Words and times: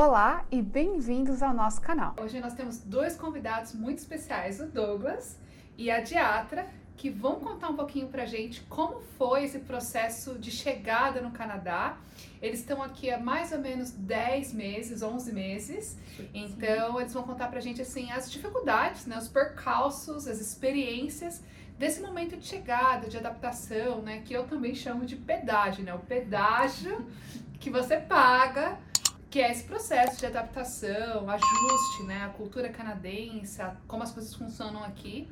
Olá 0.00 0.44
e 0.48 0.62
bem-vindos 0.62 1.42
ao 1.42 1.52
nosso 1.52 1.80
canal. 1.80 2.14
Hoje 2.22 2.38
nós 2.38 2.54
temos 2.54 2.78
dois 2.78 3.16
convidados 3.16 3.74
muito 3.74 3.98
especiais, 3.98 4.60
o 4.60 4.66
Douglas 4.66 5.36
e 5.76 5.90
a 5.90 6.00
Diatra, 6.00 6.68
que 6.96 7.10
vão 7.10 7.40
contar 7.40 7.68
um 7.68 7.74
pouquinho 7.74 8.06
pra 8.06 8.24
gente 8.24 8.60
como 8.68 9.00
foi 9.18 9.42
esse 9.42 9.58
processo 9.58 10.38
de 10.38 10.52
chegada 10.52 11.20
no 11.20 11.32
Canadá. 11.32 11.96
Eles 12.40 12.60
estão 12.60 12.80
aqui 12.80 13.10
há 13.10 13.18
mais 13.18 13.50
ou 13.50 13.58
menos 13.58 13.90
10 13.90 14.52
meses, 14.54 15.02
11 15.02 15.32
meses. 15.32 15.98
Então, 16.32 17.00
eles 17.00 17.12
vão 17.12 17.24
contar 17.24 17.48
pra 17.48 17.58
gente 17.58 17.82
assim 17.82 18.08
as 18.12 18.30
dificuldades, 18.30 19.04
né, 19.04 19.18
os 19.18 19.26
percalços, 19.26 20.28
as 20.28 20.38
experiências 20.40 21.42
desse 21.76 22.00
momento 22.00 22.36
de 22.36 22.46
chegada, 22.46 23.08
de 23.08 23.16
adaptação, 23.16 24.00
né, 24.00 24.22
que 24.24 24.32
eu 24.32 24.46
também 24.46 24.76
chamo 24.76 25.04
de 25.04 25.16
pedágio, 25.16 25.82
né? 25.82 25.92
O 25.92 25.98
pedágio 25.98 27.04
que 27.58 27.68
você 27.68 27.96
paga 27.96 28.78
que 29.30 29.40
é 29.40 29.50
esse 29.50 29.64
processo 29.64 30.18
de 30.18 30.26
adaptação, 30.26 31.28
ajuste, 31.28 32.02
né, 32.04 32.24
a 32.24 32.28
cultura 32.28 32.68
canadense, 32.70 33.60
a, 33.60 33.76
como 33.86 34.02
as 34.02 34.10
coisas 34.12 34.34
funcionam 34.34 34.82
aqui. 34.82 35.28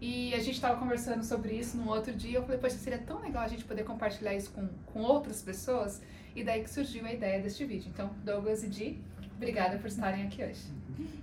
E 0.00 0.32
a 0.32 0.38
gente 0.38 0.54
estava 0.54 0.78
conversando 0.78 1.22
sobre 1.24 1.54
isso 1.54 1.76
no 1.76 1.90
outro 1.90 2.14
dia. 2.14 2.38
Eu 2.38 2.42
falei, 2.42 2.58
poxa, 2.58 2.76
seria 2.76 2.98
tão 2.98 3.20
legal 3.20 3.42
a 3.42 3.48
gente 3.48 3.64
poder 3.64 3.84
compartilhar 3.84 4.34
isso 4.34 4.50
com, 4.50 4.66
com 4.86 5.00
outras 5.00 5.42
pessoas. 5.42 6.00
E 6.34 6.42
daí 6.42 6.62
que 6.62 6.70
surgiu 6.70 7.04
a 7.04 7.12
ideia 7.12 7.42
deste 7.42 7.64
vídeo. 7.66 7.90
Então, 7.92 8.10
Douglas 8.24 8.62
e 8.62 8.68
Di, 8.68 8.98
obrigada 9.36 9.76
por 9.78 9.88
estarem 9.88 10.26
aqui 10.26 10.42
hoje. 10.42 10.62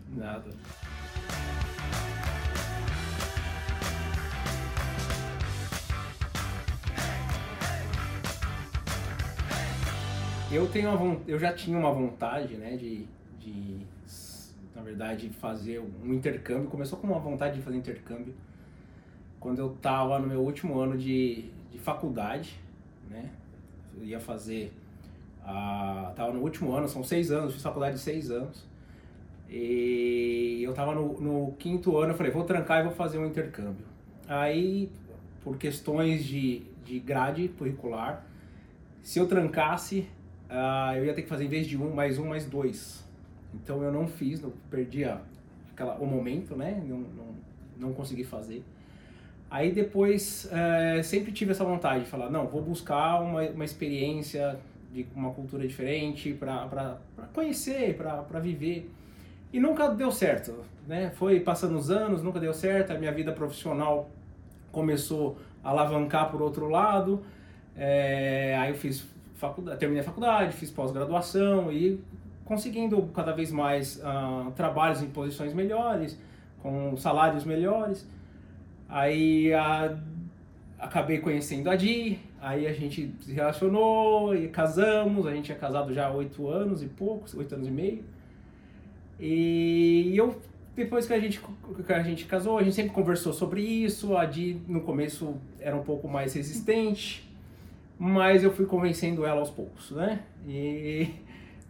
Nada. 0.10 0.52
Eu 10.50 10.66
tenho 10.70 10.90
uma, 10.90 11.20
eu 11.28 11.38
já 11.38 11.52
tinha 11.52 11.78
uma 11.78 11.92
vontade, 11.92 12.56
né, 12.56 12.78
de, 12.78 13.06
de 13.38 13.82
na 14.74 14.82
verdade 14.82 15.30
fazer 15.30 15.82
um 15.82 16.14
intercâmbio. 16.14 16.70
Começou 16.70 16.98
com 16.98 17.08
uma 17.08 17.20
vontade 17.20 17.58
de 17.58 17.62
fazer 17.62 17.76
intercâmbio 17.76 18.34
quando 19.42 19.60
eu 19.60 19.74
estava 19.74 20.18
no 20.20 20.26
meu 20.26 20.40
último 20.40 20.80
ano 20.80 20.98
de, 20.98 21.50
de 21.70 21.78
faculdade, 21.78 22.58
né? 23.10 23.30
Eu 23.98 24.06
ia 24.06 24.20
fazer 24.22 24.72
a, 25.44 26.14
tava 26.16 26.32
no 26.32 26.40
último 26.40 26.74
ano, 26.74 26.88
são 26.88 27.04
seis 27.04 27.30
anos, 27.30 27.54
fiz 27.54 27.62
faculdade 27.62 27.96
de 27.96 28.02
seis 28.02 28.32
anos. 28.32 28.66
E 29.50 30.62
eu 30.64 30.74
tava 30.74 30.96
no, 30.96 31.20
no 31.20 31.52
quinto 31.60 31.98
ano, 31.98 32.14
eu 32.14 32.18
falei, 32.18 32.32
vou 32.32 32.46
trancar 32.46 32.80
e 32.80 32.84
vou 32.84 32.94
fazer 32.94 33.18
um 33.18 33.26
intercâmbio. 33.26 33.86
Aí, 34.28 34.90
por 35.44 35.58
questões 35.58 36.24
de, 36.24 36.64
de 36.86 37.00
grade 37.00 37.50
curricular, 37.50 38.26
se 39.02 39.20
eu 39.20 39.28
trancasse, 39.28 40.08
uh, 40.50 40.96
eu 40.96 41.06
ia 41.06 41.14
ter 41.14 41.22
que 41.22 41.30
fazer 41.30 41.46
em 41.46 41.50
vez 41.50 41.68
de 41.68 41.78
um, 41.78 41.94
mais 41.94 42.18
um, 42.18 42.28
mais 42.28 42.46
dois. 42.46 43.04
Então 43.54 43.82
eu 43.84 43.92
não 43.92 44.08
fiz, 44.08 44.42
não 44.42 44.52
perdi 44.70 45.04
a, 45.04 45.22
aquela, 45.72 45.96
o 45.96 46.06
momento, 46.06 46.56
né? 46.56 46.82
Não, 46.86 47.00
não, 47.00 47.36
não 47.78 47.94
consegui 47.94 48.24
fazer. 48.24 48.64
Aí 49.50 49.72
depois 49.72 50.50
é, 50.52 51.02
sempre 51.04 51.32
tive 51.32 51.52
essa 51.52 51.64
vontade 51.64 52.04
de 52.04 52.10
falar, 52.10 52.30
não, 52.30 52.48
vou 52.48 52.62
buscar 52.62 53.22
uma, 53.22 53.42
uma 53.44 53.64
experiência 53.64 54.60
de 54.92 55.08
uma 55.16 55.32
cultura 55.32 55.66
diferente 55.66 56.34
para 56.34 56.98
conhecer, 57.34 57.96
para 57.96 58.40
viver. 58.40 58.92
E 59.54 59.60
nunca 59.60 59.90
deu 59.90 60.12
certo, 60.12 60.66
né? 60.86 61.12
Foi 61.16 61.40
passando 61.40 61.78
os 61.78 61.90
anos, 61.90 62.22
nunca 62.22 62.40
deu 62.40 62.54
certo, 62.54 62.92
a 62.92 62.98
minha 62.98 63.12
vida 63.12 63.32
profissional 63.32 64.10
começou 64.72 65.38
a 65.64 65.70
alavancar 65.70 66.30
por 66.30 66.42
outro 66.42 66.68
lado. 66.68 67.24
É, 67.76 68.58
aí 68.60 68.72
eu 68.72 68.76
fiz 68.76 69.08
faculdade, 69.38 69.80
terminei 69.80 70.02
a 70.02 70.06
faculdade, 70.06 70.54
fiz 70.54 70.72
pós-graduação 70.72 71.72
e 71.72 72.00
conseguindo 72.44 73.02
cada 73.14 73.32
vez 73.32 73.52
mais 73.52 73.98
uh, 73.98 74.52
trabalhos 74.52 75.02
em 75.02 75.08
posições 75.08 75.54
melhores, 75.54 76.18
com 76.62 76.98
salários 76.98 77.44
melhores. 77.44 78.08
Aí 78.90 79.54
a, 79.54 79.96
acabei 80.80 81.20
conhecendo 81.20 81.70
a 81.70 81.76
Di, 81.76 82.18
aí 82.42 82.66
a 82.66 82.74
gente 82.74 83.14
se 83.22 83.34
relacionou 83.34 84.36
e 84.36 84.48
casamos, 84.48 85.28
a 85.28 85.34
gente 85.34 85.52
é 85.52 85.56
casado 85.56 85.94
já 85.94 86.08
há 86.08 86.12
oito 86.12 86.48
anos 86.48 86.82
e 86.82 86.88
poucos, 86.88 87.34
oito 87.36 87.54
anos 87.54 87.68
e 87.68 87.72
meio. 87.72 88.04
E 89.20 90.14
eu, 90.16 90.40
depois 90.76 91.06
que 91.06 91.14
a, 91.14 91.20
gente, 91.20 91.42
que 91.86 91.94
a 91.94 92.02
gente 92.02 92.26
casou, 92.26 92.58
a 92.58 92.64
gente 92.64 92.76
sempre 92.76 92.94
conversou 92.94 93.34
sobre 93.34 93.62
isso, 93.62 94.16
a 94.16 94.26
Di 94.26 94.62
no 94.68 94.82
começo 94.82 95.36
era 95.60 95.76
um 95.76 95.84
pouco 95.84 96.08
mais 96.08 96.34
resistente, 96.34 97.27
mas 97.98 98.44
eu 98.44 98.52
fui 98.52 98.66
convencendo 98.66 99.26
ela 99.26 99.40
aos 99.40 99.50
poucos, 99.50 99.92
né? 99.92 100.22
E 100.48 101.10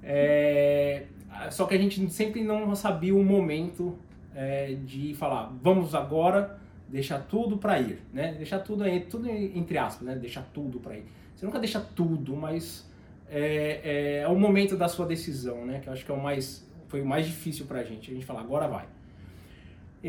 é, 0.04 1.04
só 1.50 1.66
que 1.66 1.76
a 1.76 1.78
gente 1.78 2.10
sempre 2.10 2.44
não 2.44 2.76
sabia 2.76 3.16
o 3.16 3.24
momento 3.24 3.98
é, 4.36 4.76
de 4.86 5.14
falar, 5.16 5.54
vamos 5.62 5.96
agora 5.96 6.60
deixar 6.88 7.20
tudo 7.20 7.58
para 7.58 7.80
ir, 7.80 8.00
né? 8.14 8.34
Deixar 8.34 8.60
tudo 8.60 8.84
aí, 8.84 9.02
tudo 9.02 9.30
entre 9.30 9.78
aspas, 9.78 10.08
né? 10.08 10.16
Deixar 10.16 10.44
tudo 10.54 10.80
para 10.80 10.98
ir. 10.98 11.06
Você 11.36 11.46
nunca 11.46 11.60
deixa 11.60 11.80
tudo, 11.80 12.36
mas 12.36 12.90
é, 13.30 13.82
é, 13.84 14.18
é, 14.22 14.28
o 14.28 14.36
momento 14.36 14.76
da 14.78 14.88
sua 14.88 15.06
decisão, 15.06 15.66
né? 15.66 15.80
Que 15.80 15.90
eu 15.90 15.94
acho 15.94 16.06
que 16.06 16.12
é 16.12 16.14
o 16.14 16.22
mais, 16.22 16.68
foi 16.88 17.02
o 17.02 17.06
mais 17.06 17.26
difícil 17.26 17.66
para 17.66 17.80
a 17.80 17.84
gente. 17.84 18.10
A 18.10 18.14
gente 18.14 18.26
falar, 18.26 18.42
agora 18.42 18.68
vai. 18.68 18.86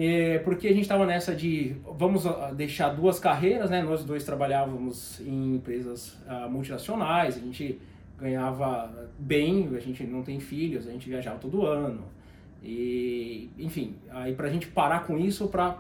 É, 0.01 0.39
porque 0.39 0.69
a 0.69 0.71
gente 0.71 0.83
estava 0.83 1.05
nessa 1.05 1.35
de 1.35 1.75
vamos 1.99 2.25
ah, 2.25 2.53
deixar 2.55 2.91
duas 2.91 3.19
carreiras, 3.19 3.69
né? 3.69 3.83
Nós 3.83 4.05
dois 4.05 4.23
trabalhávamos 4.23 5.19
em 5.19 5.57
empresas 5.57 6.17
uh, 6.25 6.49
multinacionais, 6.49 7.37
a 7.37 7.41
gente 7.41 7.81
ganhava 8.17 9.11
bem, 9.19 9.69
a 9.75 9.81
gente 9.81 10.05
não 10.05 10.23
tem 10.23 10.39
filhos, 10.39 10.87
a 10.87 10.93
gente 10.93 11.09
viajava 11.09 11.41
todo 11.41 11.67
ano. 11.67 12.05
E, 12.63 13.51
enfim, 13.59 13.97
aí 14.11 14.37
pra 14.37 14.49
gente 14.49 14.69
parar 14.69 15.05
com 15.05 15.19
isso 15.19 15.49
para 15.49 15.79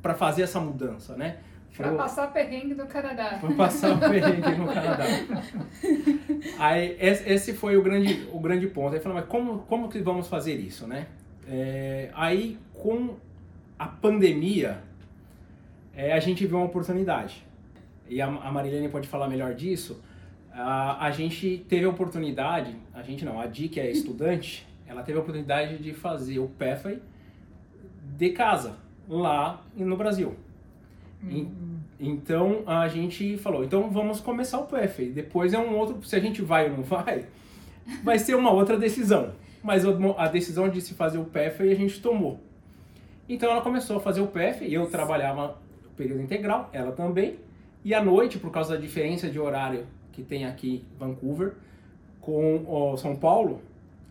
para 0.00 0.14
fazer 0.14 0.42
essa 0.42 0.60
mudança, 0.60 1.16
né? 1.16 1.38
Para 1.76 1.92
passar 1.94 2.32
perrengue 2.32 2.74
no 2.74 2.86
Canadá. 2.86 3.38
Para 3.40 3.52
passar 3.54 3.98
perrengue 3.98 4.56
no 4.56 4.66
Canadá. 4.66 5.04
Aí 6.58 6.96
esse 7.00 7.52
foi 7.52 7.76
o 7.76 7.82
grande, 7.82 8.28
o 8.32 8.38
grande 8.38 8.66
ponto. 8.66 8.94
Aí 8.94 9.00
falou, 9.00 9.18
mas 9.18 9.26
como, 9.26 9.60
como 9.60 9.88
que 9.88 9.98
vamos 10.00 10.28
fazer 10.28 10.54
isso, 10.54 10.86
né? 10.86 11.06
É, 11.50 12.10
aí 12.14 12.56
com 12.72 13.16
a 13.78 13.86
pandemia, 13.86 14.78
é, 15.94 16.12
a 16.12 16.20
gente 16.20 16.46
viu 16.46 16.58
uma 16.58 16.66
oportunidade. 16.66 17.44
E 18.08 18.22
a, 18.22 18.26
a 18.26 18.52
Marilene 18.52 18.88
pode 18.88 19.08
falar 19.08 19.28
melhor 19.28 19.54
disso 19.54 20.00
a, 20.52 21.06
a 21.06 21.10
gente 21.10 21.64
teve 21.68 21.84
a 21.84 21.88
oportunidade, 21.88 22.74
a 22.92 23.02
gente 23.02 23.24
não, 23.24 23.40
a 23.40 23.46
Di, 23.46 23.68
que 23.68 23.80
é 23.80 23.90
estudante, 23.90 24.66
ela 24.86 25.02
teve 25.02 25.18
a 25.18 25.20
oportunidade 25.20 25.78
de 25.78 25.92
fazer 25.92 26.38
o 26.38 26.48
Pathway 26.48 27.00
de 28.16 28.30
casa, 28.30 28.76
lá 29.08 29.62
no 29.76 29.96
Brasil. 29.96 30.34
Uhum. 31.22 31.50
então 32.00 32.62
a 32.66 32.88
gente 32.88 33.36
falou, 33.36 33.62
então 33.62 33.90
vamos 33.90 34.20
começar 34.20 34.58
o 34.58 34.66
Pathway. 34.66 35.10
Depois 35.10 35.52
é 35.52 35.58
um 35.58 35.76
outro, 35.76 36.02
se 36.02 36.16
a 36.16 36.20
gente 36.20 36.40
vai 36.40 36.70
ou 36.70 36.78
não 36.78 36.82
vai, 36.84 37.26
vai 38.02 38.18
ser 38.18 38.34
uma 38.34 38.50
outra 38.50 38.78
decisão. 38.78 39.32
Mas 39.62 39.84
a 40.16 40.28
decisão 40.28 40.68
de 40.68 40.80
se 40.80 40.94
fazer 40.94 41.18
o 41.18 41.24
Pathway 41.24 41.72
a 41.72 41.76
gente 41.76 42.00
tomou. 42.00 42.40
Então 43.28 43.50
ela 43.50 43.60
começou 43.60 43.98
a 43.98 44.00
fazer 44.00 44.20
o 44.20 44.26
Pathway, 44.26 44.72
eu 44.74 44.86
trabalhava 44.86 45.58
período 46.00 46.22
integral, 46.22 46.70
ela 46.72 46.92
também. 46.92 47.38
E 47.84 47.94
à 47.94 48.02
noite, 48.02 48.38
por 48.38 48.50
causa 48.50 48.74
da 48.74 48.80
diferença 48.80 49.28
de 49.28 49.38
horário 49.38 49.86
que 50.12 50.22
tem 50.22 50.46
aqui 50.46 50.84
Vancouver 50.98 51.54
com 52.20 52.64
o 52.66 52.96
São 52.96 53.14
Paulo, 53.14 53.62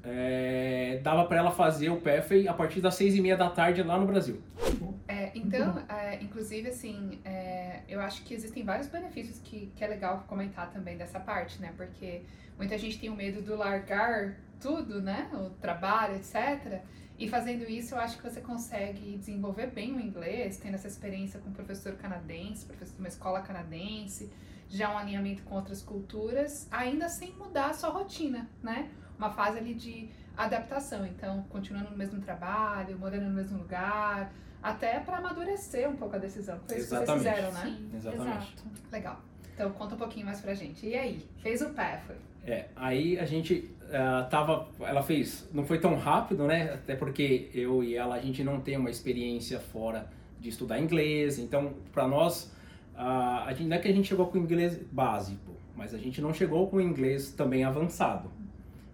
é, 0.04 1.00
dava 1.04 1.26
para 1.26 1.38
ela 1.38 1.52
fazer 1.52 1.90
o 1.90 1.98
PFA 1.98 2.50
a 2.50 2.54
partir 2.54 2.80
das 2.80 2.96
seis 2.96 3.16
e 3.16 3.22
meia 3.22 3.36
da 3.36 3.50
tarde 3.50 3.84
lá 3.84 3.98
no 3.98 4.06
Brasil. 4.06 4.40
É, 5.08 5.31
então, 5.36 5.81
é, 5.90 6.22
inclusive, 6.22 6.70
assim, 6.70 7.20
é, 7.26 7.81
eu 7.88 8.00
acho 8.00 8.24
que 8.24 8.34
existem 8.34 8.64
vários 8.64 8.88
benefícios 8.88 9.40
que, 9.40 9.72
que 9.76 9.84
é 9.84 9.88
legal 9.88 10.24
comentar 10.28 10.72
também 10.72 10.98
dessa 10.98 11.20
parte, 11.20 11.60
né? 11.62 11.74
Porque 11.76 12.22
muita 12.58 12.78
gente 12.78 13.00
tem 13.00 13.10
o 13.10 13.16
medo 13.16 13.42
do 13.42 13.56
largar 13.56 14.36
tudo, 14.59 15.02
né? 15.02 15.30
O 15.34 15.50
trabalho, 15.51 16.16
etc. 16.16 16.81
E 17.18 17.28
fazendo 17.28 17.69
isso, 17.69 17.95
eu 17.95 18.00
acho 18.00 18.18
que 18.18 18.24
você 18.24 18.39
consegue 18.39 19.18
desenvolver 19.18 19.68
bem 19.68 19.94
o 19.94 20.00
inglês, 20.00 20.57
tendo 20.57 20.75
essa 20.75 20.88
experiência 20.88 21.39
com 21.39 21.50
um 21.50 21.54
professor 21.54 21.94
canadense, 21.98 22.66
professor 22.66 22.94
de 22.94 23.00
uma 23.00 23.10
escola 23.10 23.42
canadense, 23.42 24.31
já 24.69 24.94
um 24.94 24.98
alinhamento 24.98 25.44
com 25.44 25.56
outras 25.56 25.81
culturas, 25.81 26.68
ainda 26.72 27.10
sem 27.10 27.34
mudar 27.34 27.72
a 27.72 27.74
sua 27.74 27.89
rotina, 27.89 28.50
né? 28.63 28.89
Uma 29.18 29.31
fase 29.31 29.57
ali 29.57 29.74
de 29.74 30.10
adaptação, 30.38 31.06
então 31.06 31.44
continuando 31.50 31.92
no 31.92 31.98
mesmo 31.98 32.22
trabalho, 32.22 32.98
morando 32.98 33.25
no 33.25 33.36
mesmo 33.36 33.57
lugar, 33.57 34.31
até 34.63 35.00
para 35.01 35.18
amadurecer 35.18 35.89
um 35.89 35.98
pouco 35.98 36.16
a 36.16 36.19
decisão. 36.19 36.57
Foi 36.68 36.78
isso 36.78 36.88
que 36.88 37.06
vocês 37.06 37.18
fizeram, 37.18 37.51
né? 37.51 37.63
Sim, 37.66 37.92
Exatamente. 37.94 38.31
Exato. 38.31 38.63
Legal. 38.92 39.22
Então 39.54 39.72
conta 39.72 39.95
um 39.95 39.98
pouquinho 39.98 40.25
mais 40.25 40.39
pra 40.39 40.54
gente. 40.54 40.86
E 40.86 40.95
aí? 40.95 41.30
Fez 41.42 41.62
o 41.62 41.72
Pathway? 41.72 42.18
É, 42.45 42.65
aí 42.75 43.19
a 43.19 43.25
gente 43.25 43.69
uh, 43.83 44.30
tava, 44.30 44.68
ela 44.80 45.03
fez, 45.03 45.47
não 45.53 45.65
foi 45.65 45.80
tão 45.80 45.95
rápido, 45.95 46.45
né? 46.45 46.74
Até 46.74 46.95
porque 46.95 47.50
eu 47.53 47.83
e 47.83 47.95
ela 47.95 48.15
a 48.15 48.19
gente 48.19 48.44
não 48.44 48.59
tem 48.59 48.77
uma 48.77 48.89
experiência 48.89 49.59
fora 49.59 50.07
de 50.39 50.50
estudar 50.50 50.80
inglês, 50.80 51.38
então 51.38 51.74
para 51.91 52.07
nós 52.07 52.53
a, 52.95 53.45
a 53.45 53.53
gente, 53.53 53.68
não 53.68 53.77
é 53.77 53.80
que 53.80 53.88
a 53.88 53.94
gente 53.94 54.07
chegou 54.07 54.27
com 54.27 54.38
inglês 54.38 54.80
básico, 54.91 55.53
mas 55.75 55.94
a 55.94 55.97
gente 55.97 56.21
não 56.21 56.33
chegou 56.33 56.68
com 56.68 56.80
inglês 56.80 57.31
também 57.31 57.63
avançado. 57.63 58.31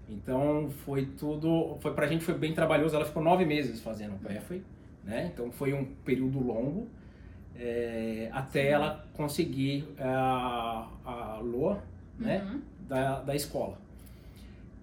Então 0.10 0.70
foi 0.86 1.06
tudo, 1.06 1.78
foi 1.80 1.94
pra 1.94 2.06
gente 2.08 2.24
foi 2.24 2.36
bem 2.36 2.54
trabalhoso. 2.54 2.96
Ela 2.96 3.06
ficou 3.06 3.24
nove 3.24 3.46
meses 3.46 3.82
fazendo 3.82 4.16
o 4.16 4.20
PEFI, 4.20 4.64
né? 5.04 5.32
Então 5.34 5.52
foi 5.52 5.74
um 5.74 5.86
período 6.04 6.40
longo 6.40 6.88
é, 7.58 8.30
até 8.32 8.70
ela 8.70 9.06
conseguir 9.14 9.88
a, 9.98 10.88
a 11.06 11.40
LOA, 11.42 11.84
né? 12.20 12.44
Uhum. 12.44 12.62
Da, 12.88 13.22
da 13.22 13.36
escola. 13.36 13.78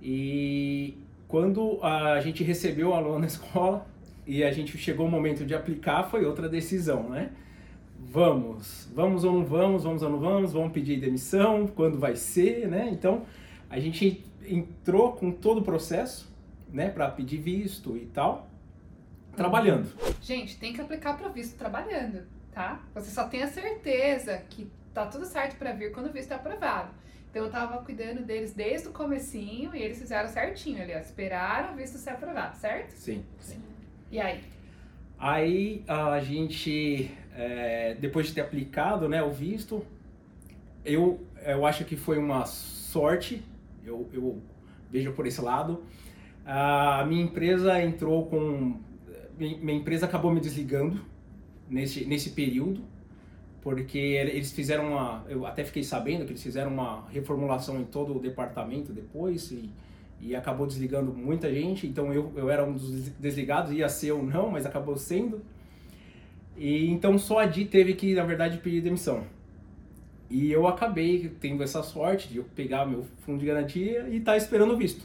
E 0.03 0.95
quando 1.29 1.79
a 1.83 2.21
gente 2.21 2.43
recebeu 2.43 2.93
a 2.93 2.99
LOA 2.99 3.21
na 3.21 3.27
escola 3.27 3.87
e 4.27 4.43
a 4.43 4.51
gente 4.51 4.77
chegou 4.77 5.07
o 5.07 5.11
momento 5.11 5.45
de 5.45 5.55
aplicar, 5.55 6.05
foi 6.05 6.25
outra 6.25 6.49
decisão, 6.49 7.09
né? 7.09 7.31
Vamos, 7.99 8.89
vamos 8.93 9.23
ou 9.23 9.33
não 9.33 9.45
vamos, 9.45 9.85
vamos 9.85 10.03
ou 10.03 10.11
não 10.11 10.19
vamos, 10.19 10.53
vamos 10.53 10.73
pedir 10.73 11.01
demissão, 11.01 11.67
quando 11.69 11.99
vai 11.99 12.17
ser, 12.17 12.69
né? 12.69 12.89
Então 12.93 13.23
a 13.71 13.79
gente 13.79 14.25
entrou 14.47 15.13
com 15.13 15.31
todo 15.31 15.59
o 15.59 15.63
processo, 15.63 16.31
né, 16.73 16.91
para 16.91 17.09
pedir 17.09 17.39
visto 17.39 17.97
e 17.97 18.07
tal, 18.07 18.49
trabalhando. 19.37 19.89
Gente, 20.21 20.59
tem 20.59 20.73
que 20.73 20.81
aplicar 20.81 21.17
para 21.17 21.29
visto 21.29 21.57
trabalhando, 21.57 22.23
tá? 22.53 22.81
Você 22.95 23.11
só 23.11 23.25
tem 23.29 23.43
a 23.43 23.49
certeza 23.49 24.43
que 24.51 24.69
tá 24.93 25.07
tudo 25.07 25.25
certo 25.25 25.57
para 25.57 25.73
vir 25.73 25.93
quando 25.93 26.07
o 26.07 26.13
visto 26.13 26.33
é 26.33 26.35
aprovado. 26.35 26.91
Então 27.33 27.47
eu 27.47 27.51
tava 27.51 27.79
cuidando 27.79 28.23
deles 28.23 28.53
desde 28.53 28.89
o 28.89 28.93
comecinho 28.93 29.75
e 29.75 29.83
eles 29.83 29.99
fizeram 29.99 30.29
certinho 30.29 30.83
ali, 30.83 30.95
ó, 30.95 30.99
esperaram 30.99 31.73
o 31.73 31.77
visto 31.79 31.97
ser 31.97 32.11
aprovado, 32.11 32.59
certo? 32.59 32.91
Sim. 32.91 33.25
E 34.11 34.21
aí? 34.21 34.39
Aí 35.19 35.83
a 35.89 36.21
gente, 36.21 37.11
é, 37.35 37.95
depois 37.95 38.27
de 38.27 38.35
ter 38.35 38.43
aplicado, 38.43 39.09
né, 39.09 39.23
o 39.23 39.31
visto, 39.31 39.83
eu, 40.85 41.27
eu 41.43 41.65
acho 41.65 41.87
que 41.87 41.97
foi 41.97 42.19
uma 42.19 42.45
sorte, 42.45 43.43
eu, 43.83 44.11
eu 44.13 44.43
vejo 44.91 45.13
por 45.13 45.27
esse 45.27 45.41
lado. 45.41 45.83
A 46.45 47.03
minha 47.09 47.23
empresa 47.25 47.83
entrou 47.83 48.27
com, 48.27 48.79
minha 49.39 49.79
empresa 49.79 50.05
acabou 50.05 50.31
me 50.31 50.41
desligando 50.41 51.03
nesse, 51.67 52.05
nesse 52.05 52.31
período, 52.33 52.85
porque 53.63 53.99
eles 53.99 54.51
fizeram 54.53 54.89
uma, 54.89 55.25
eu 55.29 55.47
até 55.47 55.65
fiquei 55.65 55.85
sabendo 55.85 56.25
que 56.25 56.33
eles 56.33 56.43
fizeram 56.43 56.73
uma 56.73 57.07
reformulação 57.09 57.81
em 57.81 57.85
todo 57.85 58.17
o 58.17 58.19
departamento 58.19 58.93
depois 58.93 59.53
e, 59.53 59.71
e 60.21 60.35
acabou 60.35 60.67
desligando 60.67 61.13
muita 61.13 61.53
gente, 61.53 61.87
então 61.87 62.13
eu, 62.13 62.33
eu 62.37 62.51
era 62.51 62.65
um 62.65 62.73
dos 62.73 63.09
desligados, 63.11 63.73
ia 63.73 63.89
ser 63.89 64.13
ou 64.13 64.23
não, 64.23 64.51
mas 64.51 64.67
acabou 64.67 64.97
sendo. 64.97 65.41
E 66.57 66.91
então 66.91 67.17
só 67.17 67.39
a 67.39 67.47
Di 67.47 67.65
teve 67.65 67.95
que, 67.95 68.15
na 68.15 68.25
verdade, 68.25 68.59
pedir 68.59 68.81
demissão. 68.81 69.25
E 70.29 70.51
eu 70.51 70.67
acabei 70.67 71.31
tendo 71.41 71.63
essa 71.63 71.83
sorte 71.83 72.29
de 72.29 72.39
eu 72.39 72.45
pegar 72.57 72.85
meu 72.85 73.05
fundo 73.21 73.39
de 73.39 73.47
garantia 73.47 74.09
e 74.09 74.17
estar 74.17 74.33
tá 74.33 74.37
esperando 74.37 74.73
o 74.75 74.77
visto. 74.77 75.05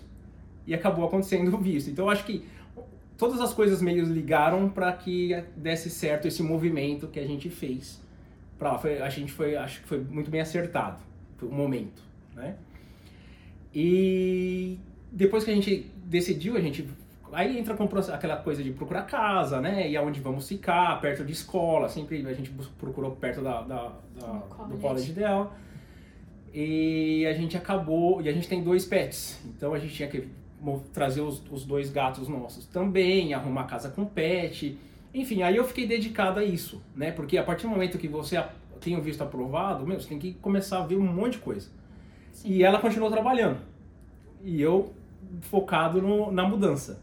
E 0.65 0.73
acabou 0.73 1.05
acontecendo 1.05 1.53
o 1.53 1.59
visto. 1.59 1.89
Então 1.89 2.05
eu 2.05 2.09
acho 2.09 2.25
que 2.25 2.43
todas 3.17 3.39
as 3.39 3.53
coisas 3.53 3.81
meio 3.81 4.03
ligaram 4.05 4.67
para 4.67 4.91
que 4.93 5.43
desse 5.55 5.89
certo 5.89 6.27
esse 6.27 6.41
movimento 6.41 7.07
que 7.07 7.19
a 7.19 7.27
gente 7.27 7.49
fez. 7.49 8.06
Pra 8.57 8.73
lá. 8.73 8.77
Foi, 8.77 9.01
a 9.01 9.09
gente 9.09 9.31
foi, 9.31 9.55
acho 9.55 9.81
que 9.81 9.87
foi 9.87 9.99
muito 9.99 10.29
bem 10.29 10.41
acertado 10.41 11.01
o 11.41 11.53
momento, 11.53 12.01
né? 12.35 12.55
E 13.73 14.79
depois 15.11 15.43
que 15.43 15.51
a 15.51 15.53
gente 15.53 15.91
decidiu, 16.05 16.57
a 16.57 16.61
gente 16.61 16.87
aí 17.31 17.57
entra 17.57 17.75
com 17.75 17.83
aquela 17.83 18.37
coisa 18.37 18.63
de 18.63 18.71
procurar 18.71 19.03
casa, 19.03 19.59
né? 19.59 19.89
E 19.89 19.97
aonde 19.97 20.19
vamos 20.19 20.47
ficar, 20.47 20.99
perto 21.01 21.23
de 21.23 21.33
escola, 21.33 21.89
sempre 21.89 22.25
a 22.25 22.33
gente 22.33 22.51
procurou 22.79 23.11
perto 23.11 23.41
da, 23.41 23.61
da, 23.61 23.91
da 24.15 24.65
do 24.65 24.77
college 24.77 25.11
dela. 25.13 25.51
E 26.53 27.25
a 27.27 27.33
gente 27.33 27.55
acabou, 27.57 28.21
e 28.21 28.29
a 28.29 28.33
gente 28.33 28.47
tem 28.47 28.63
dois 28.63 28.85
pets, 28.85 29.39
então 29.45 29.73
a 29.73 29.79
gente 29.79 29.93
tinha 29.93 30.07
que 30.07 30.27
trazer 30.91 31.21
os, 31.21 31.43
os 31.51 31.65
dois 31.65 31.91
gatos 31.91 32.27
nossos 32.27 32.65
também, 32.65 33.33
arrumar 33.33 33.65
casa 33.65 33.89
com 33.89 34.05
pet. 34.05 34.77
Enfim, 35.13 35.41
aí 35.41 35.55
eu 35.55 35.63
fiquei 35.63 35.87
dedicado 35.87 36.39
a 36.39 36.43
isso, 36.43 36.81
né? 36.95 37.11
Porque 37.11 37.37
a 37.37 37.43
partir 37.43 37.63
do 37.63 37.69
momento 37.69 37.97
que 37.97 38.07
você 38.07 38.43
tem 38.79 38.95
o 38.95 39.01
visto 39.01 39.21
aprovado, 39.21 39.85
meu, 39.85 39.99
você 39.99 40.07
tem 40.09 40.19
que 40.19 40.33
começar 40.35 40.79
a 40.83 40.85
ver 40.85 40.95
um 40.97 41.01
monte 41.05 41.33
de 41.33 41.39
coisa. 41.39 41.69
Sim. 42.31 42.49
E 42.49 42.63
ela 42.63 42.79
continuou 42.79 43.09
trabalhando. 43.09 43.59
E 44.43 44.61
eu 44.61 44.93
focado 45.41 46.01
no- 46.01 46.31
na 46.31 46.47
mudança. 46.47 47.01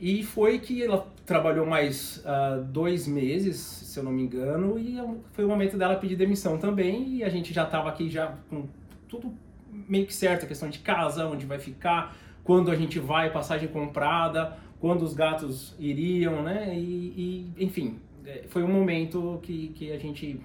E 0.00 0.22
foi 0.22 0.58
que 0.58 0.82
ela 0.82 1.06
trabalhou 1.26 1.66
mais 1.66 2.22
ah, 2.24 2.62
dois 2.64 3.06
meses, 3.06 3.56
se 3.58 3.98
eu 3.98 4.04
não 4.04 4.12
me 4.12 4.22
engano, 4.22 4.78
e 4.78 4.96
foi 5.32 5.44
o 5.44 5.48
momento 5.48 5.76
dela 5.76 5.96
pedir 5.96 6.16
demissão 6.16 6.56
também. 6.58 7.16
E 7.16 7.24
a 7.24 7.28
gente 7.28 7.52
já 7.52 7.64
estava 7.64 7.88
aqui 7.88 8.08
já 8.08 8.34
com 8.48 8.66
tudo 9.08 9.32
meio 9.70 10.06
que 10.06 10.14
certo, 10.14 10.44
a 10.44 10.48
questão 10.48 10.68
de 10.68 10.78
casa, 10.80 11.26
onde 11.26 11.46
vai 11.46 11.58
ficar, 11.58 12.16
quando 12.44 12.70
a 12.70 12.76
gente 12.76 12.98
vai, 12.98 13.30
passagem 13.30 13.68
comprada, 13.68 14.56
quando 14.80 15.02
os 15.02 15.14
gatos 15.14 15.74
iriam, 15.78 16.42
né? 16.42 16.74
E, 16.76 17.52
e, 17.56 17.64
enfim, 17.64 17.98
eh, 18.24 18.44
foi 18.48 18.62
um 18.62 18.68
momento 18.68 19.40
que, 19.42 19.68
que 19.68 19.92
a 19.92 19.98
gente 19.98 20.40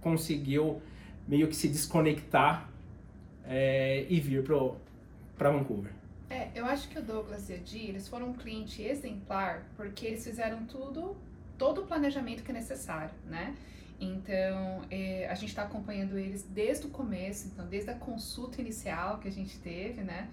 conseguiu 0.00 0.80
meio 1.26 1.48
que 1.48 1.56
se 1.56 1.68
desconectar 1.68 2.68
eh, 3.44 4.06
e 4.08 4.20
vir 4.20 4.44
para 5.36 5.50
Vancouver. 5.50 5.92
É, 6.30 6.48
eu 6.54 6.66
acho 6.66 6.88
que 6.88 6.98
o 6.98 7.02
Douglas 7.02 7.48
e 7.48 7.54
a 7.54 7.56
Di, 7.56 7.86
eles 7.86 8.06
foram 8.06 8.30
um 8.30 8.34
cliente 8.34 8.82
exemplar 8.82 9.66
porque 9.76 10.06
eles 10.06 10.22
fizeram 10.22 10.66
tudo, 10.66 11.16
todo 11.56 11.82
o 11.82 11.86
planejamento 11.86 12.42
que 12.42 12.50
é 12.50 12.54
necessário, 12.54 13.14
né? 13.24 13.54
Então, 14.00 14.82
é, 14.90 15.26
a 15.28 15.34
gente 15.34 15.48
está 15.48 15.62
acompanhando 15.62 16.18
eles 16.18 16.42
desde 16.44 16.86
o 16.86 16.90
começo, 16.90 17.48
então, 17.48 17.66
desde 17.66 17.90
a 17.90 17.94
consulta 17.94 18.60
inicial 18.60 19.18
que 19.18 19.26
a 19.26 19.32
gente 19.32 19.58
teve, 19.58 20.02
né? 20.02 20.28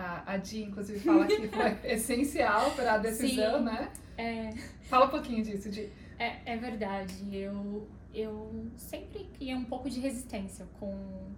A, 0.00 0.32
a 0.34 0.36
Di, 0.36 0.62
inclusive, 0.62 0.98
fala 1.00 1.26
que 1.26 1.48
foi 1.48 1.78
essencial 1.92 2.70
para 2.72 2.94
a 2.94 2.98
decisão, 2.98 3.58
Sim. 3.58 3.64
né? 3.64 3.90
É, 4.16 4.50
Fala 4.82 5.06
um 5.06 5.10
pouquinho 5.10 5.42
disso, 5.44 5.70
Di. 5.70 5.88
é, 6.18 6.38
é 6.44 6.56
verdade. 6.56 7.14
Eu, 7.34 7.88
eu 8.14 8.66
sempre 8.76 9.24
criei 9.34 9.54
um 9.54 9.64
pouco 9.64 9.88
de 9.90 10.00
resistência 10.00 10.66
com, 10.78 10.92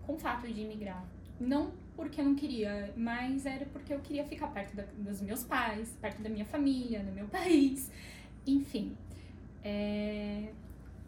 com 0.07 0.15
o 0.15 0.19
fato 0.19 0.47
de 0.47 0.61
imigrar. 0.61 1.05
Não 1.41 1.73
porque 1.97 2.21
eu 2.21 2.25
não 2.25 2.35
queria, 2.35 2.93
mas 2.97 3.45
era 3.45 3.67
porque 3.67 3.93
eu 3.93 4.01
queria 4.01 4.25
ficar 4.25 4.47
perto 4.49 4.75
da- 4.75 4.87
dos 4.97 5.21
meus 5.21 5.45
pais, 5.45 5.97
perto 6.01 6.23
da 6.23 6.29
minha 6.31 6.45
família, 6.45 7.01
do 7.01 7.13
meu 7.13 7.27
país, 7.29 7.91
enfim. 8.47 8.97
É, 9.63 10.49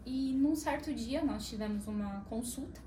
e 0.05 0.31
num 0.33 0.55
certo 0.55 0.93
dia 0.93 1.23
nós 1.23 1.49
tivemos 1.49 1.87
uma 1.87 2.21
consulta 2.29 2.79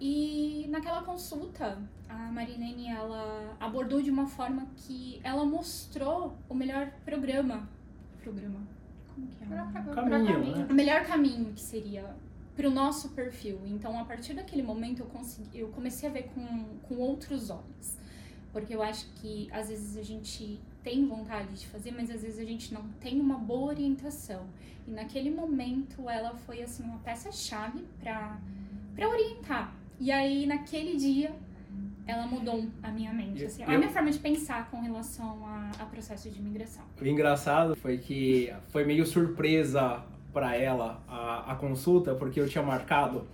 e 0.00 0.66
naquela 0.68 1.02
consulta 1.02 1.78
a 2.08 2.30
Marilene 2.30 2.88
ela 2.88 3.56
abordou 3.58 4.02
de 4.02 4.10
uma 4.10 4.26
forma 4.26 4.66
que 4.76 5.20
ela 5.24 5.44
mostrou 5.44 6.36
o 6.48 6.54
melhor 6.54 6.90
programa, 7.04 7.68
programa, 8.22 8.60
como 9.14 9.26
que 9.28 9.42
é? 9.42 9.94
Caminho, 9.94 10.56
né? 10.56 10.66
o 10.70 10.74
melhor 10.74 11.04
caminho 11.06 11.52
que 11.52 11.60
seria 11.60 12.14
para 12.54 12.68
o 12.68 12.70
nosso 12.70 13.10
perfil. 13.10 13.60
Então, 13.66 13.98
a 13.98 14.04
partir 14.04 14.34
daquele 14.34 14.62
momento, 14.62 15.00
eu, 15.00 15.06
consegui, 15.06 15.58
eu 15.58 15.68
comecei 15.68 16.08
a 16.08 16.12
ver 16.12 16.30
com, 16.34 16.64
com 16.82 16.96
outros 16.96 17.50
olhos. 17.50 17.98
Porque 18.52 18.74
eu 18.74 18.82
acho 18.82 19.06
que 19.16 19.48
às 19.52 19.68
vezes 19.68 19.98
a 19.98 20.02
gente 20.02 20.58
tem 20.82 21.06
vontade 21.06 21.52
de 21.54 21.66
fazer, 21.66 21.90
mas 21.90 22.10
às 22.10 22.22
vezes 22.22 22.38
a 22.38 22.44
gente 22.44 22.72
não 22.72 22.88
tem 23.00 23.20
uma 23.20 23.36
boa 23.36 23.68
orientação. 23.68 24.46
E 24.86 24.90
naquele 24.90 25.30
momento, 25.30 26.08
ela 26.08 26.34
foi 26.34 26.62
assim 26.62 26.82
uma 26.82 26.98
peça-chave 26.98 27.84
para 28.00 28.38
para 28.94 29.10
orientar. 29.10 29.75
E 29.98 30.12
aí, 30.12 30.46
naquele 30.46 30.96
dia, 30.96 31.32
ela 32.06 32.26
mudou 32.26 32.64
a 32.82 32.90
minha 32.90 33.12
mente, 33.12 33.44
assim, 33.44 33.62
a 33.64 33.72
Eu- 33.72 33.78
minha 33.78 33.90
forma 33.90 34.10
de 34.10 34.18
pensar 34.18 34.70
com 34.70 34.80
relação 34.80 35.44
a, 35.46 35.70
a 35.80 35.86
processo 35.86 36.30
de 36.30 36.38
imigração. 36.38 36.84
O 37.00 37.06
engraçado 37.06 37.74
foi 37.76 37.98
que 37.98 38.52
foi 38.68 38.84
meio 38.84 39.06
surpresa 39.06 40.02
para 40.32 40.54
ela 40.54 41.02
a, 41.08 41.52
a 41.52 41.54
consulta, 41.56 42.14
porque 42.14 42.38
eu 42.40 42.48
tinha 42.48 42.62
marcado 42.62 43.26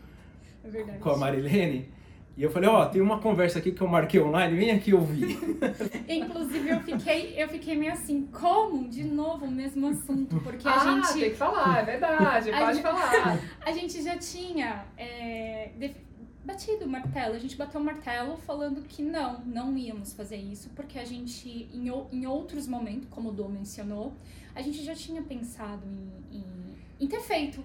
É 0.64 0.68
verdade. 0.68 0.98
com 1.00 1.10
a 1.10 1.16
Marilene. 1.16 1.90
E 2.34 2.42
eu 2.42 2.50
falei, 2.50 2.66
ó, 2.70 2.86
tem 2.86 3.02
uma 3.02 3.18
conversa 3.18 3.58
aqui 3.58 3.72
que 3.72 3.82
eu 3.82 3.86
marquei 3.88 4.18
online, 4.18 4.56
vem 4.56 4.70
aqui 4.70 4.94
ouvir. 4.94 5.36
Inclusive, 6.08 6.66
eu 6.70 6.80
fiquei, 6.80 7.34
eu 7.36 7.46
fiquei 7.48 7.76
meio 7.76 7.92
assim, 7.92 8.26
como? 8.32 8.88
De 8.88 9.04
novo 9.04 9.44
o 9.44 9.50
mesmo 9.50 9.86
assunto, 9.88 10.40
porque 10.40 10.66
a 10.66 10.74
ah, 10.74 10.78
gente. 11.02 11.20
tem 11.20 11.30
que 11.30 11.36
falar, 11.36 11.80
é 11.80 11.84
verdade, 11.84 12.48
A 12.54 12.58
pode 12.58 12.74
gente- 12.76 12.82
falar. 12.82 13.38
A 13.60 13.72
gente 13.72 14.02
já 14.02 14.16
tinha 14.16 14.86
é, 14.96 15.72
batido 16.44 16.84
o 16.84 16.88
martelo, 16.88 17.34
a 17.34 17.38
gente 17.38 17.56
bateu 17.56 17.80
o 17.80 17.84
martelo 17.84 18.36
falando 18.36 18.82
que 18.82 19.02
não, 19.02 19.40
não 19.44 19.76
íamos 19.76 20.12
fazer 20.12 20.36
isso, 20.36 20.70
porque 20.74 20.98
a 20.98 21.04
gente, 21.04 21.68
em, 21.72 21.88
em 22.12 22.26
outros 22.26 22.66
momentos, 22.66 23.08
como 23.10 23.28
o 23.28 23.32
Dô 23.32 23.48
mencionou, 23.48 24.12
a 24.54 24.60
gente 24.60 24.82
já 24.84 24.94
tinha 24.94 25.22
pensado 25.22 25.82
em, 25.86 26.38
em- 26.38 26.76
em 27.04 27.06
ter 27.06 27.20
feito 27.20 27.62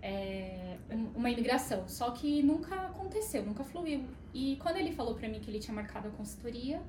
é, 0.00 0.76
um- 0.90 1.18
uma 1.18 1.28
imigração, 1.30 1.88
só 1.88 2.12
que 2.12 2.40
nunca 2.42 2.74
aconteceu, 2.82 3.44
nunca 3.44 3.64
fluiu. 3.64 4.04
E 4.32 4.56
quando 4.62 4.76
ele 4.76 4.92
falou 4.92 5.14
pra 5.16 5.28
mim 5.28 5.40
que 5.40 5.50
ele 5.50 5.58
tinha 5.58 5.74
marcado 5.74 6.06
a 6.08 6.10
consultoria, 6.12 6.80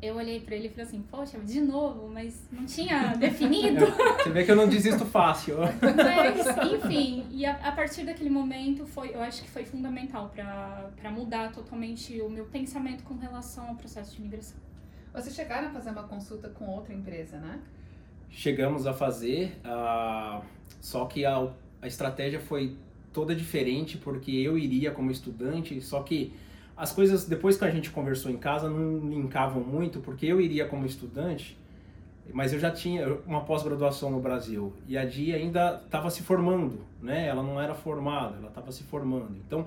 eu 0.00 0.14
olhei 0.16 0.40
pra 0.40 0.54
ele 0.54 0.68
e 0.68 0.70
falei 0.70 0.86
assim, 0.86 1.02
poxa, 1.02 1.38
de 1.40 1.60
novo, 1.60 2.08
mas 2.08 2.46
não 2.52 2.64
tinha 2.64 3.14
definido. 3.18 3.86
Você 3.86 4.30
vê 4.30 4.44
que 4.44 4.50
eu 4.50 4.56
não 4.56 4.68
desisto 4.68 5.04
fácil. 5.04 5.56
mas, 5.58 6.72
enfim, 6.72 7.26
e 7.30 7.44
a, 7.44 7.52
a, 7.56 7.72
partir 7.72 8.04
daquele 8.04 8.30
momento 8.30 8.86
foi, 8.86 9.14
eu 9.14 9.20
acho 9.20 9.42
que 9.42 9.50
foi 9.50 9.64
fundamental 9.64 10.32
para 10.34 11.10
mudar 11.10 11.52
totalmente 11.52 12.20
o 12.20 12.30
meu 12.30 12.44
pensamento 12.46 13.02
com 13.02 13.14
relação 13.14 13.68
ao 13.68 13.74
processo 13.74 14.14
de 14.14 14.20
imigração. 14.20 14.56
Vocês 15.12 15.34
chegaram 15.34 15.68
a 15.68 15.70
fazer 15.70 15.90
uma 15.90 16.04
consulta 16.04 16.48
com 16.48 16.66
outra 16.66 16.94
empresa, 16.94 17.38
né? 17.38 17.60
Chegamos 18.30 18.86
a 18.86 18.92
fazer, 18.92 19.58
uh, 19.64 20.42
só 20.80 21.06
que 21.06 21.24
a, 21.24 21.50
a 21.82 21.86
estratégia 21.86 22.38
foi 22.38 22.76
toda 23.12 23.34
diferente 23.34 23.96
porque 23.96 24.30
eu 24.30 24.56
iria 24.56 24.92
como 24.92 25.10
estudante, 25.10 25.80
só 25.80 26.02
que 26.02 26.32
as 26.78 26.92
coisas, 26.92 27.26
depois 27.26 27.56
que 27.58 27.64
a 27.64 27.70
gente 27.70 27.90
conversou 27.90 28.30
em 28.30 28.36
casa, 28.36 28.70
não 28.70 29.08
linkavam 29.08 29.62
muito, 29.62 29.98
porque 29.98 30.24
eu 30.26 30.40
iria 30.40 30.64
como 30.64 30.86
estudante, 30.86 31.58
mas 32.32 32.52
eu 32.52 32.60
já 32.60 32.70
tinha 32.70 33.18
uma 33.26 33.40
pós-graduação 33.40 34.10
no 34.10 34.20
Brasil 34.20 34.72
e 34.86 34.96
a 34.96 35.04
Dia 35.04 35.36
ainda 35.36 35.82
estava 35.84 36.08
se 36.08 36.22
formando, 36.22 36.84
né? 37.02 37.26
Ela 37.26 37.42
não 37.42 37.60
era 37.60 37.74
formada, 37.74 38.36
ela 38.36 38.48
estava 38.48 38.70
se 38.70 38.84
formando. 38.84 39.36
Então, 39.44 39.66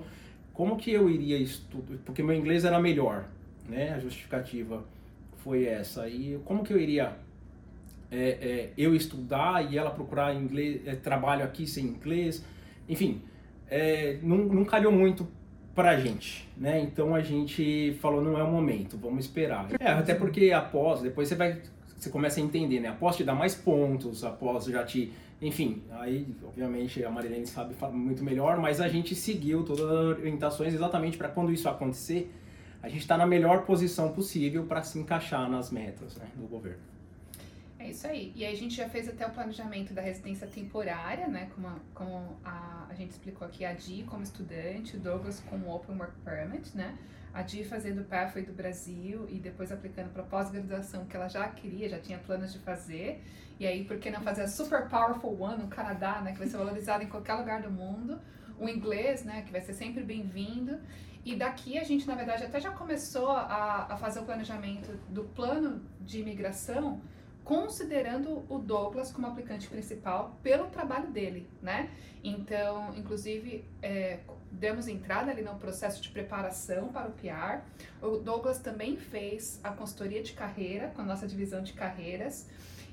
como 0.54 0.76
que 0.76 0.90
eu 0.90 1.10
iria 1.10 1.36
estudar? 1.36 1.98
Porque 2.04 2.22
meu 2.22 2.34
inglês 2.34 2.64
era 2.64 2.80
melhor, 2.80 3.26
né? 3.68 3.92
A 3.92 3.98
justificativa 3.98 4.82
foi 5.38 5.66
essa. 5.66 6.08
E 6.08 6.40
como 6.46 6.62
que 6.62 6.72
eu 6.72 6.80
iria 6.80 7.14
é, 8.10 8.16
é, 8.16 8.70
eu 8.78 8.94
estudar 8.94 9.70
e 9.70 9.76
ela 9.76 9.90
procurar 9.90 10.34
inglês, 10.34 10.80
é, 10.86 10.94
trabalho 10.94 11.44
aqui 11.44 11.66
sem 11.66 11.84
inglês? 11.84 12.42
Enfim, 12.88 13.20
é, 13.68 14.18
não, 14.22 14.38
não 14.38 14.64
calhou 14.64 14.92
muito 14.92 15.26
pra 15.74 15.98
gente, 15.98 16.48
né? 16.56 16.80
Então 16.80 17.14
a 17.14 17.20
gente 17.20 17.96
falou, 18.00 18.22
não 18.22 18.38
é 18.38 18.42
o 18.42 18.50
momento, 18.50 18.96
vamos 18.96 19.24
esperar. 19.24 19.68
É, 19.80 19.88
até 19.88 20.14
porque 20.14 20.52
após, 20.52 21.00
depois 21.00 21.28
você 21.28 21.34
vai, 21.34 21.60
você 21.96 22.10
começa 22.10 22.40
a 22.40 22.42
entender, 22.42 22.80
né? 22.80 22.88
Após 22.88 23.16
te 23.16 23.24
dar 23.24 23.34
mais 23.34 23.54
pontos, 23.54 24.24
após 24.24 24.64
já 24.66 24.84
te, 24.84 25.12
enfim, 25.40 25.82
aí 25.92 26.26
obviamente 26.44 27.04
a 27.04 27.10
Marilene 27.10 27.46
sabe 27.46 27.74
muito 27.92 28.22
melhor, 28.22 28.58
mas 28.58 28.80
a 28.80 28.88
gente 28.88 29.14
seguiu 29.14 29.62
todas 29.64 29.84
as 29.84 30.18
orientações 30.18 30.74
exatamente 30.74 31.16
para 31.16 31.28
quando 31.28 31.52
isso 31.52 31.68
acontecer, 31.68 32.32
a 32.82 32.88
gente 32.88 33.00
está 33.00 33.16
na 33.16 33.26
melhor 33.26 33.64
posição 33.64 34.12
possível 34.12 34.64
para 34.64 34.82
se 34.82 34.98
encaixar 34.98 35.48
nas 35.48 35.70
metas 35.70 36.16
né, 36.16 36.26
do 36.36 36.46
governo. 36.46 36.80
É 37.82 37.90
isso 37.90 38.06
aí. 38.06 38.32
E 38.36 38.44
aí 38.44 38.52
a 38.52 38.56
gente 38.56 38.76
já 38.76 38.88
fez 38.88 39.08
até 39.08 39.26
o 39.26 39.30
planejamento 39.30 39.92
da 39.92 40.00
residência 40.00 40.46
temporária, 40.46 41.26
né? 41.26 41.50
Como, 41.52 41.66
a, 41.66 41.76
como 41.92 42.38
a, 42.44 42.86
a 42.88 42.94
gente 42.94 43.10
explicou 43.10 43.44
aqui, 43.44 43.64
a 43.64 43.72
Di 43.72 44.04
como 44.04 44.22
estudante, 44.22 44.96
o 44.96 45.00
Douglas 45.00 45.40
como 45.50 45.68
Open 45.74 45.96
Work 45.96 46.14
Permit, 46.24 46.76
né? 46.76 46.96
A 47.34 47.42
Di 47.42 47.64
fazendo 47.64 48.02
o 48.02 48.04
Pathway 48.04 48.44
do 48.44 48.52
Brasil 48.52 49.26
e 49.28 49.40
depois 49.40 49.72
aplicando 49.72 50.12
para 50.12 50.22
pós-graduação 50.22 51.06
que 51.06 51.16
ela 51.16 51.26
já 51.26 51.48
queria, 51.48 51.88
já 51.88 51.98
tinha 51.98 52.18
planos 52.18 52.52
de 52.52 52.60
fazer. 52.60 53.20
E 53.58 53.66
aí, 53.66 53.82
por 53.82 53.98
que 53.98 54.12
não 54.12 54.20
fazer 54.20 54.42
a 54.42 54.48
Super 54.48 54.88
Powerful 54.88 55.36
One 55.40 55.64
no 55.64 55.68
Canadá, 55.68 56.20
né? 56.20 56.30
Que 56.30 56.38
vai 56.38 56.46
ser 56.46 56.58
valorizado 56.58 57.02
em 57.02 57.08
qualquer 57.08 57.34
lugar 57.34 57.62
do 57.62 57.70
mundo. 57.70 58.20
O 58.60 58.68
inglês, 58.68 59.24
né? 59.24 59.42
Que 59.42 59.50
vai 59.50 59.60
ser 59.60 59.74
sempre 59.74 60.04
bem-vindo. 60.04 60.78
E 61.24 61.34
daqui 61.34 61.76
a 61.78 61.82
gente, 61.82 62.06
na 62.06 62.14
verdade, 62.14 62.44
até 62.44 62.60
já 62.60 62.70
começou 62.70 63.30
a, 63.30 63.88
a 63.90 63.96
fazer 63.96 64.20
o 64.20 64.24
planejamento 64.24 64.96
do 65.08 65.24
plano 65.24 65.82
de 66.00 66.20
imigração 66.20 67.00
considerando 67.44 68.44
o 68.48 68.58
Douglas 68.58 69.10
como 69.10 69.26
aplicante 69.26 69.68
principal 69.68 70.38
pelo 70.42 70.66
trabalho 70.66 71.08
dele, 71.08 71.48
né? 71.60 71.90
Então, 72.22 72.94
inclusive, 72.96 73.64
é, 73.82 74.20
demos 74.50 74.86
entrada 74.86 75.30
ali 75.30 75.42
no 75.42 75.56
processo 75.56 76.00
de 76.00 76.08
preparação 76.10 76.88
para 76.88 77.08
o 77.08 77.12
PR. 77.12 77.62
O 78.00 78.18
Douglas 78.18 78.58
também 78.58 78.96
fez 78.96 79.60
a 79.64 79.70
consultoria 79.70 80.22
de 80.22 80.32
carreira 80.32 80.88
com 80.94 81.02
a 81.02 81.04
nossa 81.04 81.26
divisão 81.26 81.62
de 81.62 81.72
carreiras. 81.72 82.48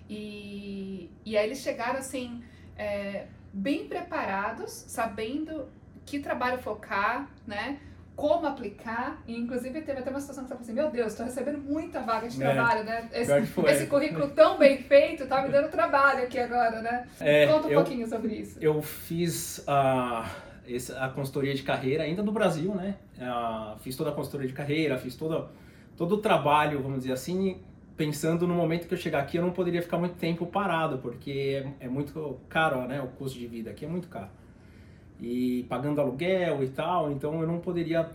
E, 0.10 1.12
e 1.24 1.38
aí 1.38 1.46
eles 1.46 1.60
chegaram 1.60 2.00
assim, 2.00 2.44
é, 2.76 3.28
bem 3.54 3.88
preparados, 3.88 4.72
sabendo 4.72 5.68
que 6.06 6.20
trabalho 6.20 6.58
focar, 6.60 7.30
né? 7.46 7.80
Como 8.20 8.46
aplicar, 8.46 9.24
e 9.26 9.34
inclusive 9.34 9.82
teve 9.82 10.00
até 10.00 10.10
uma 10.10 10.20
situação 10.20 10.44
que 10.44 10.50
você 10.50 10.56
falou 10.56 10.64
assim, 10.64 10.74
meu 10.74 10.92
Deus, 10.92 11.14
estou 11.14 11.26
recebendo 11.26 11.58
muita 11.58 12.02
vaga 12.02 12.28
de 12.28 12.44
é, 12.44 12.52
trabalho, 12.52 12.84
né? 12.84 13.10
Esse, 13.14 13.32
esse, 13.68 13.88
currículo 13.88 14.28
tão 14.32 14.58
bem 14.58 14.78
feito 14.78 15.26
tá 15.26 15.42
me 15.42 15.50
dando 15.50 15.72
trabalho 15.72 16.24
aqui 16.24 16.38
agora, 16.38 16.82
né? 16.82 17.08
É, 17.22 17.48
Conta 17.48 17.68
um 17.68 17.72
eu, 17.72 17.82
pouquinho 17.82 18.06
sobre 18.08 18.36
isso. 18.36 18.60
Eu 18.62 18.82
fiz 18.82 19.64
a, 19.66 20.30
a 20.98 21.10
consultoria 21.10 21.56
de 21.56 21.64
carreira 21.64 22.04
ainda 22.04 22.22
no 22.22 22.34
Brasil, 22.34 22.76
né? 22.76 22.96
fiz 23.80 23.96
toda 23.96 24.10
a 24.10 24.14
consultoria 24.14 24.48
de 24.48 24.54
carreira, 24.54 24.98
fiz 24.98 25.16
todo, 25.16 25.48
todo 25.96 26.16
o 26.16 26.18
trabalho, 26.18 26.82
vamos 26.82 27.00
dizer 27.00 27.14
assim, 27.14 27.62
pensando 27.96 28.46
no 28.46 28.54
momento 28.54 28.86
que 28.86 28.94
eu 28.94 28.98
chegar 28.98 29.22
aqui 29.22 29.38
eu 29.38 29.44
não 29.44 29.52
poderia 29.52 29.82
ficar 29.82 29.98
muito 29.98 30.16
tempo 30.16 30.46
parado, 30.46 30.98
porque 30.98 31.64
é, 31.80 31.86
é 31.86 31.88
muito 31.88 32.38
caro, 32.50 32.86
né? 32.86 33.02
O 33.02 33.08
custo 33.08 33.40
de 33.40 33.48
vida 33.48 33.72
aqui 33.72 33.86
é 33.86 33.88
muito 33.88 34.10
caro 34.10 34.30
e 35.22 35.66
pagando 35.70 36.00
aluguel 36.00 36.64
e 36.64 36.70
tal, 36.70 37.12
então 37.12 37.42
eu 37.42 37.48
não 37.48 37.60
poderia 37.60 38.10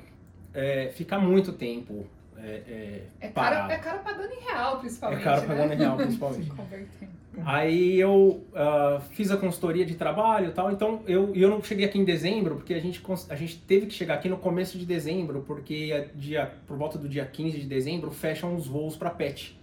é, 0.52 0.90
ficar 0.94 1.18
muito 1.18 1.52
tempo 1.52 2.06
é, 2.36 2.62
é, 2.68 3.02
é, 3.20 3.28
caro, 3.28 3.70
é 3.70 3.78
caro 3.78 4.00
pagando 4.00 4.32
em 4.32 4.40
real, 4.40 4.78
principalmente. 4.78 5.20
É 5.20 5.24
caro 5.24 5.40
né? 5.40 5.46
pagando 5.46 5.72
em 5.72 5.76
real, 5.76 5.96
principalmente. 5.96 6.52
Aí 7.44 7.98
eu 7.98 8.44
uh, 8.52 9.00
fiz 9.10 9.30
a 9.30 9.36
consultoria 9.36 9.84
de 9.84 9.94
trabalho 9.94 10.48
e 10.48 10.52
tal, 10.52 10.70
então 10.70 11.02
eu, 11.06 11.34
eu 11.34 11.50
não 11.50 11.60
cheguei 11.62 11.84
aqui 11.84 11.98
em 11.98 12.04
dezembro, 12.04 12.56
porque 12.56 12.74
a 12.74 12.80
gente, 12.80 13.02
a 13.28 13.34
gente 13.34 13.58
teve 13.58 13.86
que 13.86 13.92
chegar 13.92 14.14
aqui 14.14 14.28
no 14.28 14.36
começo 14.36 14.78
de 14.78 14.86
dezembro, 14.86 15.42
porque 15.46 15.90
é 15.92 16.08
dia, 16.14 16.52
por 16.66 16.76
volta 16.76 16.96
do 16.96 17.08
dia 17.08 17.26
15 17.26 17.58
de 17.58 17.66
dezembro 17.66 18.10
fecham 18.12 18.54
os 18.54 18.68
voos 18.68 18.96
para 18.96 19.10
PET. 19.10 19.58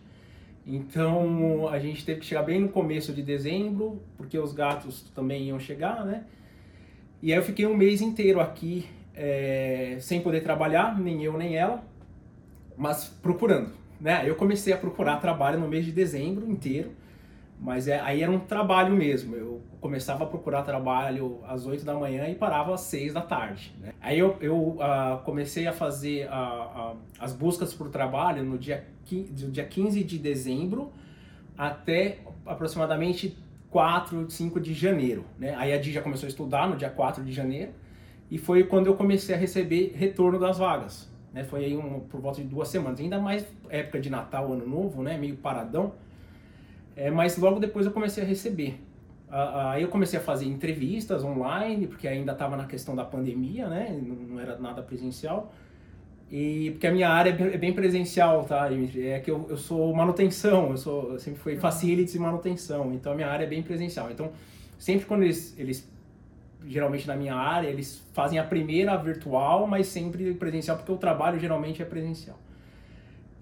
Então 0.68 1.70
a 1.70 1.80
gente 1.80 2.06
teve 2.06 2.20
que 2.20 2.26
chegar 2.26 2.44
bem 2.44 2.60
no 2.60 2.70
começo 2.70 3.14
de 3.14 3.22
dezembro, 3.22 4.02
porque 4.18 4.38
os 4.38 4.54
gatos 4.54 5.04
também 5.16 5.46
iam 5.46 5.60
chegar, 5.60 6.04
né? 6.06 6.26
E 7.22 7.32
aí 7.32 7.38
eu 7.38 7.44
fiquei 7.44 7.68
um 7.68 7.76
mês 7.76 8.02
inteiro 8.02 8.40
aqui 8.40 8.88
é, 9.14 9.98
sem 10.00 10.22
poder 10.22 10.42
trabalhar, 10.42 11.00
nem 11.00 11.24
eu 11.24 11.38
nem 11.38 11.56
ela, 11.56 11.84
mas 12.76 13.06
procurando. 13.22 13.70
Né? 14.00 14.24
Eu 14.26 14.36
comecei 14.36 14.74
a 14.74 14.78
procurar 14.78 15.18
trabalho 15.18 15.60
no 15.60 15.68
mês 15.68 15.86
de 15.86 15.92
dezembro 15.92 16.50
inteiro, 16.50 16.92
mas 17.60 17.88
é, 17.88 18.00
aí 18.00 18.24
era 18.24 18.32
um 18.32 18.40
trabalho 18.40 18.96
mesmo. 18.96 19.36
Eu 19.36 19.62
começava 19.80 20.24
a 20.24 20.28
procurar 20.28 20.64
trabalho 20.64 21.40
às 21.48 21.68
8 21.68 21.86
da 21.86 21.94
manhã 21.94 22.28
e 22.28 22.34
parava 22.34 22.74
às 22.74 22.82
6 22.82 23.14
da 23.14 23.22
tarde. 23.22 23.72
Né? 23.80 23.94
Aí 24.02 24.18
eu, 24.18 24.36
eu 24.42 24.58
uh, 24.58 25.20
comecei 25.24 25.68
a 25.68 25.74
fazer 25.74 26.28
uh, 26.28 26.94
uh, 26.94 26.98
as 27.20 27.34
buscas 27.34 27.72
por 27.72 27.90
trabalho 27.90 28.44
no 28.44 28.58
dia, 28.58 28.84
dia 29.06 29.66
15 29.66 30.04
de 30.04 30.18
dezembro 30.18 30.92
até 31.56 32.18
aproximadamente 32.48 33.38
4, 33.72 34.30
5 34.30 34.60
de 34.60 34.74
janeiro. 34.74 35.26
Né? 35.40 35.56
Aí 35.56 35.74
a 35.74 35.80
Di 35.80 35.92
já 35.92 36.02
começou 36.02 36.28
a 36.28 36.30
estudar 36.30 36.70
no 36.70 36.76
dia 36.76 36.90
4 36.90 37.24
de 37.24 37.32
janeiro 37.32 37.72
e 38.30 38.38
foi 38.38 38.66
quando 38.66 38.88
eu 38.88 38.96
comecei 38.96 39.34
a 39.34 39.38
receber 39.38 39.94
retorno 39.96 40.38
das 40.38 40.58
vagas. 40.58 41.10
Né? 41.34 41.44
Foi 41.46 41.66
aí 41.66 41.76
um, 41.76 42.02
por 42.02 42.20
volta 42.22 42.42
de 42.42 42.48
duas 42.48 42.68
semanas, 42.68 43.00
ainda 43.00 43.18
mais 43.18 43.48
época 43.70 44.00
de 44.00 44.10
Natal, 44.10 44.52
Ano 44.52 44.68
Novo, 44.68 45.02
né? 45.02 45.18
meio 45.18 45.38
paradão. 45.38 45.94
É, 46.96 47.10
mas 47.10 47.38
logo 47.38 47.60
depois 47.60 47.86
eu 47.86 47.92
comecei 47.92 48.22
a 48.22 48.28
receber. 48.28 48.80
Aí 49.30 49.82
eu 49.82 49.88
comecei 49.88 50.20
a 50.20 50.22
fazer 50.22 50.46
entrevistas 50.46 51.24
online, 51.24 51.88
porque 51.88 52.06
ainda 52.06 52.34
estava 52.34 52.58
na 52.58 52.66
questão 52.66 52.94
da 52.94 53.06
pandemia, 53.06 53.70
né? 53.70 53.98
não 54.04 54.38
era 54.38 54.60
nada 54.60 54.84
presencial. 54.84 55.54
E 56.32 56.72
porque 56.72 56.88
a 56.88 56.92
minha 56.94 57.10
área 57.10 57.32
é 57.32 57.58
bem 57.58 57.74
presencial, 57.74 58.46
tá? 58.46 58.70
É 58.72 59.20
que 59.20 59.30
eu, 59.30 59.48
eu 59.50 59.58
sou 59.58 59.94
manutenção, 59.94 60.72
eu, 60.72 60.78
sou, 60.78 61.12
eu 61.14 61.20
sempre 61.20 61.42
fui 61.42 61.58
facilities 61.58 62.16
e 62.16 62.20
manutenção, 62.20 62.94
então 62.94 63.12
a 63.12 63.16
minha 63.16 63.28
área 63.28 63.44
é 63.44 63.48
bem 63.48 63.62
presencial. 63.62 64.10
Então, 64.10 64.32
sempre 64.80 65.06
quando 65.06 65.24
eles, 65.24 65.54
eles, 65.60 65.92
geralmente 66.66 67.06
na 67.06 67.18
minha 67.18 67.36
área, 67.36 67.68
eles 67.68 68.02
fazem 68.14 68.40
a 68.40 68.46
primeira 68.46 68.96
virtual, 68.96 69.68
mas 69.68 69.88
sempre 69.88 70.34
presencial, 70.34 70.78
porque 70.78 70.94
o 70.94 70.98
trabalho 70.98 71.38
geralmente 71.38 71.82
é 71.82 71.86
presencial. 71.86 72.40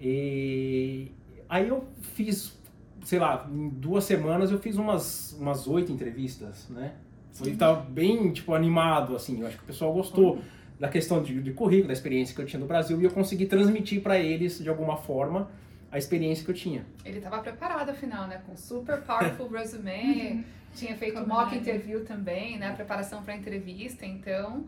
E 0.02 1.12
aí 1.48 1.68
eu 1.68 1.86
fiz, 2.16 2.58
sei 3.06 3.20
lá, 3.20 3.48
em 3.52 3.70
duas 3.70 4.04
semanas 4.04 4.50
eu 4.50 4.58
fiz 4.58 4.78
umas, 4.78 5.34
umas 5.34 5.68
oito 5.68 5.92
entrevistas, 5.92 6.68
né? 6.70 6.96
Foi 7.34 7.52
tava 7.56 7.82
bem, 7.82 8.34
tipo, 8.34 8.56
animado, 8.56 9.16
assim, 9.16 9.42
eu 9.42 9.46
acho 9.46 9.58
que 9.58 9.64
o 9.64 9.68
pessoal 9.68 9.94
gostou. 9.94 10.38
Uhum 10.38 10.59
da 10.80 10.88
questão 10.88 11.22
de, 11.22 11.42
de 11.42 11.52
currículo, 11.52 11.88
da 11.88 11.94
experiência 11.94 12.34
que 12.34 12.42
eu 12.42 12.46
tinha 12.46 12.60
no 12.60 12.66
Brasil, 12.66 13.00
e 13.02 13.04
eu 13.04 13.12
consegui 13.12 13.46
transmitir 13.46 14.02
para 14.02 14.18
eles, 14.18 14.60
de 14.60 14.70
alguma 14.70 14.98
forma, 14.98 15.50
a 15.92 15.98
experiência 15.98 16.46
que 16.46 16.52
eu 16.52 16.56
tinha. 16.56 16.86
Ele 17.04 17.18
estava 17.18 17.40
preparado, 17.40 17.90
afinal, 17.90 18.28
né? 18.28 18.42
Com 18.46 18.56
super 18.56 19.02
powerful 19.02 19.50
resume, 19.52 20.32
uhum. 20.32 20.44
tinha 20.76 20.96
feito 20.96 21.28
mock 21.28 21.56
interview 21.56 22.06
também, 22.06 22.58
né? 22.58 22.72
Preparação 22.74 23.24
para 23.24 23.36
entrevista, 23.36 24.06
então... 24.06 24.66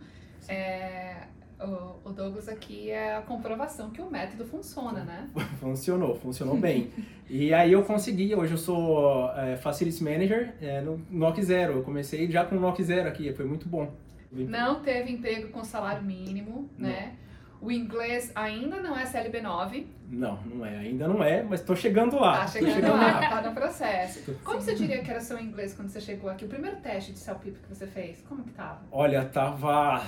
É, 0.50 1.28
o, 1.64 2.10
o 2.10 2.12
Douglas 2.12 2.50
aqui 2.50 2.90
é 2.90 3.16
a 3.16 3.22
comprovação 3.22 3.92
que 3.92 4.02
o 4.02 4.10
método 4.10 4.46
funciona, 4.46 5.04
né? 5.04 5.30
Funcionou, 5.60 6.16
funcionou 6.16 6.58
bem. 6.60 6.90
e 7.30 7.54
aí 7.54 7.72
eu 7.72 7.84
consegui, 7.84 8.34
hoje 8.36 8.54
eu 8.54 8.58
sou 8.58 9.32
é, 9.36 9.56
Facilities 9.58 10.02
Manager 10.02 10.56
é, 10.62 10.82
no 10.82 11.00
NOC 11.10 11.42
Zero. 11.44 11.74
Eu 11.74 11.84
comecei 11.84 12.30
já 12.30 12.44
com 12.44 12.56
o 12.56 12.60
NOC 12.60 12.82
Zero 12.84 13.08
aqui, 13.08 13.32
foi 13.34 13.46
muito 13.46 13.70
bom. 13.70 13.94
Não 14.32 14.82
teve 14.82 15.12
emprego 15.12 15.50
com 15.50 15.64
salário 15.64 16.04
mínimo, 16.04 16.70
Não. 16.78 16.88
né? 16.90 17.16
O 17.60 17.72
inglês 17.72 18.32
ainda 18.34 18.82
não 18.82 18.98
é 18.98 19.04
CLB9. 19.06 19.86
Não, 20.10 20.42
não 20.44 20.66
é. 20.66 20.80
Ainda 20.80 21.08
não 21.08 21.24
é, 21.24 21.44
mas 21.44 21.62
tô 21.62 21.76
chegando 21.76 22.16
lá. 22.20 22.40
Tá 22.40 22.46
Tô 22.46 22.52
chegando 22.66 22.92
lá, 22.98 23.20
tá 23.30 23.42
no 23.44 23.54
processo. 23.54 24.34
Como 24.44 24.60
você 24.60 24.74
diria 24.74 25.04
que 25.04 25.12
era 25.12 25.20
seu 25.22 25.40
inglês 25.40 25.74
quando 25.76 25.90
você 25.90 26.02
chegou 26.02 26.30
aqui? 26.30 26.46
O 26.46 26.48
primeiro 26.48 26.78
teste 26.78 27.12
de 27.12 27.20
CELPIP 27.20 27.60
que 27.60 27.70
você 27.70 27.86
fez, 27.86 28.24
como 28.28 28.44
que 28.44 28.52
tava? 28.52 28.82
Olha, 28.92 29.24
tava 29.26 30.04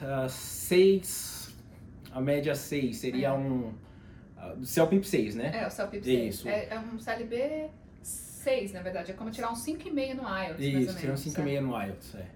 ah, 0.00 0.28
seis, 0.28 1.52
a 2.12 2.20
média 2.20 2.54
seis, 2.54 2.98
seria 2.98 3.28
É. 3.28 3.32
um 3.32 3.72
uh, 4.38 4.64
CELPIP 4.64 5.04
6, 5.04 5.34
né? 5.34 5.50
É, 5.62 5.66
o 5.66 5.70
CELPIP 5.70 6.04
6. 6.04 6.34
Isso. 6.34 6.48
É, 6.48 6.68
é 6.70 6.78
um 6.78 6.96
CLB 6.98 7.70
6, 8.02 8.72
na 8.72 8.82
verdade. 8.82 9.10
É 9.10 9.14
como 9.14 9.30
tirar 9.32 9.50
um 9.50 9.54
5,5 9.54 10.14
no 10.14 10.22
IELTS, 10.28 10.60
Isso, 10.60 10.78
menos. 10.78 10.94
tirando 11.00 11.16
5,5 11.16 11.30
certo? 11.32 11.62
no 11.62 11.82
IELTS, 11.82 12.14
é. 12.14 12.26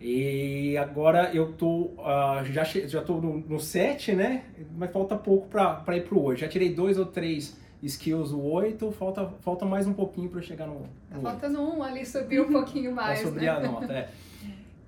E 0.00 0.76
agora 0.76 1.30
eu 1.34 1.52
tô, 1.52 1.90
ah, 1.98 2.42
já, 2.44 2.62
já 2.62 3.02
tô 3.02 3.14
no, 3.14 3.38
no 3.40 3.58
7, 3.58 4.14
né? 4.14 4.44
Mas 4.76 4.92
falta 4.92 5.16
pouco 5.16 5.48
pra, 5.48 5.74
pra 5.74 5.96
ir 5.96 6.04
pro 6.04 6.22
8. 6.22 6.40
Já 6.40 6.48
tirei 6.48 6.72
dois 6.72 6.98
ou 6.98 7.06
três 7.06 7.58
skills 7.82 8.32
o 8.32 8.40
8, 8.42 8.90
falta, 8.92 9.26
falta 9.40 9.64
mais 9.64 9.86
um 9.86 9.92
pouquinho 9.92 10.28
pra 10.28 10.38
eu 10.38 10.42
chegar 10.42 10.66
no, 10.66 10.82
Tá 11.10 11.16
no 11.16 11.18
8. 11.18 11.22
faltando 11.22 11.62
um 11.62 11.82
ali, 11.82 12.06
subir 12.06 12.40
um 12.40 12.52
pouquinho 12.52 12.94
mais, 12.94 13.20
pra 13.20 13.28
subir 13.28 13.42
né? 13.42 13.48
a 13.48 13.60
nota, 13.60 13.92
é. 13.92 14.08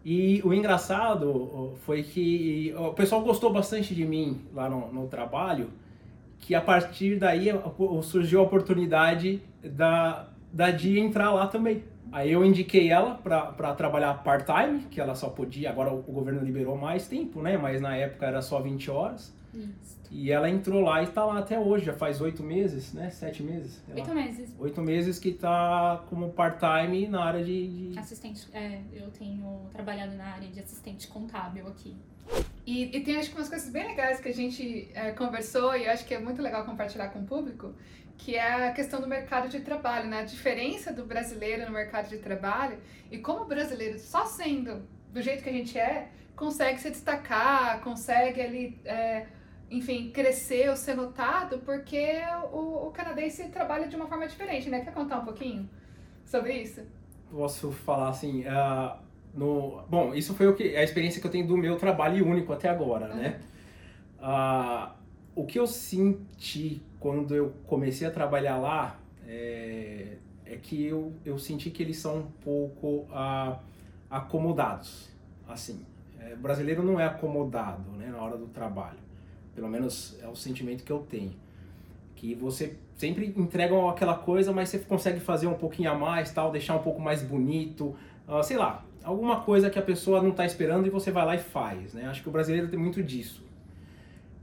E 0.03 0.41
o 0.45 0.55
engraçado 0.55 1.75
foi 1.85 2.03
que 2.03 2.73
o 2.75 2.95
pessoal 2.95 3.21
gostou 3.21 3.53
bastante 3.53 3.95
de 3.95 4.07
mim 4.07 4.41
lá 4.55 4.67
no, 4.71 4.91
no 4.91 5.07
trabalho, 5.09 5.69
que 6.39 6.55
a 6.55 6.61
partir 6.61 7.19
daí 7.19 7.49
surgiu 8.03 8.41
a 8.41 8.43
oportunidade 8.45 9.43
da, 9.63 10.27
da 10.51 10.71
Di 10.71 10.99
entrar 10.99 11.33
lá 11.33 11.47
também. 11.47 11.85
Aí 12.13 12.33
eu 12.33 12.45
indiquei 12.45 12.91
ela 12.91 13.15
para 13.15 13.75
trabalhar 13.75 14.15
part-time, 14.15 14.81
que 14.91 15.01
ela 15.01 15.15
só 15.15 15.29
podia, 15.29 15.71
agora 15.71 15.93
o, 15.93 16.03
governo 16.03 16.43
liberou 16.43 16.77
mais 16.77 17.07
tempo, 17.07 17.41
né? 17.41 17.57
Mas 17.57 17.81
na 17.81 17.97
época 17.97 18.27
era 18.27 18.43
só 18.43 18.61
20 18.61 18.91
horas. 18.91 19.33
Isso. 19.55 20.01
E 20.11 20.33
ela 20.33 20.51
entrou 20.51 20.81
lá 20.81 21.01
e 21.01 21.05
está 21.05 21.25
lá 21.25 21.39
até 21.39 21.59
hoje, 21.59 21.85
já 21.87 21.93
faz 21.93 22.21
oito 22.21 22.43
meses, 22.43 22.93
né? 22.93 23.11
Sete 23.11 23.45
meses. 23.45 23.81
Oito 23.95 24.13
meses. 24.13 24.55
Oito 24.59 24.83
meses 24.83 25.19
que 25.21 25.33
tá 25.33 26.03
como 26.09 26.31
part-time 26.31 27.07
na 27.07 27.23
área 27.23 27.45
de, 27.45 27.91
de 27.91 27.99
Assistente, 27.99 28.49
é, 28.53 28.81
eu 28.93 29.09
tenho 29.11 29.61
trabalhado 29.73 30.17
na 30.17 30.25
área 30.25 30.49
de 30.49 30.59
assistente 30.59 31.07
contábil 31.07 31.67
aqui. 31.69 31.97
E, 32.67 32.97
e 32.97 33.01
tem 33.01 33.17
acho 33.17 33.31
que 33.31 33.37
umas 33.37 33.49
coisas 33.49 33.71
bem 33.71 33.87
legais 33.87 34.21
que 34.21 34.29
a 34.29 34.35
gente 34.35 34.89
é, 34.95 35.13
conversou 35.13 35.77
e 35.77 35.85
eu 35.85 35.91
acho 35.91 36.05
que 36.05 36.15
é 36.15 36.19
muito 36.19 36.43
legal 36.43 36.65
compartilhar 36.65 37.09
com 37.09 37.21
o 37.21 37.25
público, 37.25 37.73
que 38.21 38.37
é 38.37 38.69
a 38.69 38.73
questão 38.73 39.01
do 39.01 39.07
mercado 39.07 39.49
de 39.49 39.61
trabalho, 39.61 40.09
né? 40.09 40.21
A 40.21 40.25
diferença 40.25 40.93
do 40.93 41.05
brasileiro 41.05 41.65
no 41.67 41.73
mercado 41.73 42.09
de 42.09 42.19
trabalho 42.19 42.79
e 43.11 43.19
como 43.19 43.43
o 43.43 43.47
brasileiro, 43.47 43.99
só 43.99 44.27
sendo 44.27 44.83
do 45.11 45.23
jeito 45.23 45.43
que 45.43 45.49
a 45.49 45.53
gente 45.53 45.79
é, 45.79 46.09
consegue 46.37 46.79
se 46.79 46.91
destacar, 46.91 47.81
consegue 47.81 48.41
ali, 48.41 48.81
é, 48.85 49.27
enfim, 49.71 50.11
crescer 50.11 50.69
ou 50.69 50.77
ser 50.77 50.95
notado, 50.95 51.59
porque 51.61 52.21
o, 52.53 52.89
o 52.89 52.91
canadense 52.91 53.49
trabalha 53.49 53.89
de 53.89 53.97
uma 53.97 54.07
forma 54.07 54.27
diferente, 54.27 54.69
né? 54.69 54.81
Quer 54.81 54.93
contar 54.93 55.19
um 55.19 55.25
pouquinho 55.25 55.69
sobre 56.25 56.53
isso? 56.53 56.83
posso 57.31 57.71
falar 57.71 58.09
assim, 58.09 58.45
ah, 58.47 58.99
no, 59.33 59.83
bom, 59.89 60.13
isso 60.15 60.35
foi 60.35 60.49
o 60.49 60.55
que 60.55 60.77
a 60.77 60.83
experiência 60.83 61.21
que 61.21 61.27
eu 61.27 61.31
tenho 61.31 61.47
do 61.47 61.57
meu 61.57 61.77
trabalho 61.77 62.27
único 62.27 62.53
até 62.53 62.69
agora, 62.69 63.09
né? 63.09 63.41
Ah, 64.21 64.95
o 65.35 65.47
que 65.47 65.59
eu 65.59 65.67
senti 65.67 66.83
quando 67.01 67.35
eu 67.35 67.53
comecei 67.67 68.07
a 68.07 68.11
trabalhar 68.11 68.59
lá 68.59 69.01
é, 69.27 70.19
é 70.45 70.57
que 70.57 70.85
eu, 70.85 71.13
eu 71.25 71.39
senti 71.39 71.71
que 71.71 71.83
eles 71.83 71.97
são 71.97 72.19
um 72.19 72.27
pouco 72.45 73.07
ah, 73.11 73.59
acomodados, 74.11 75.09
assim. 75.49 75.85
É, 76.21 76.37
brasileiro 76.37 76.83
não 76.83 77.01
é 77.01 77.07
acomodado, 77.07 77.91
né, 77.93 78.09
na 78.09 78.19
hora 78.19 78.37
do 78.37 78.47
trabalho. 78.47 78.99
Pelo 79.55 79.69
menos 79.69 80.19
é 80.23 80.29
o 80.29 80.37
sentimento 80.37 80.85
que 80.85 80.93
eu 80.93 80.99
tenho. 80.99 81.33
Que 82.15 82.35
você 82.35 82.77
sempre 82.97 83.33
entrega 83.35 83.75
aquela 83.89 84.15
coisa, 84.15 84.53
mas 84.53 84.69
você 84.69 84.79
consegue 84.81 85.21
fazer 85.21 85.47
um 85.47 85.55
pouquinho 85.55 85.91
a 85.91 85.95
mais, 85.95 86.31
tal, 86.31 86.53
deixar 86.53 86.77
um 86.77 86.83
pouco 86.83 87.01
mais 87.01 87.23
bonito, 87.23 87.97
ah, 88.29 88.43
sei 88.43 88.59
lá, 88.59 88.85
alguma 89.03 89.41
coisa 89.41 89.71
que 89.71 89.79
a 89.79 89.83
pessoa 89.83 90.23
não 90.23 90.31
está 90.31 90.45
esperando 90.45 90.87
e 90.87 90.91
você 90.91 91.11
vai 91.11 91.25
lá 91.25 91.35
e 91.35 91.39
faz, 91.39 91.95
né? 91.95 92.07
Acho 92.07 92.23
que 92.23 92.29
o 92.29 92.33
brasileiro 92.33 92.69
tem 92.69 92.79
muito 92.79 93.03
disso. 93.03 93.43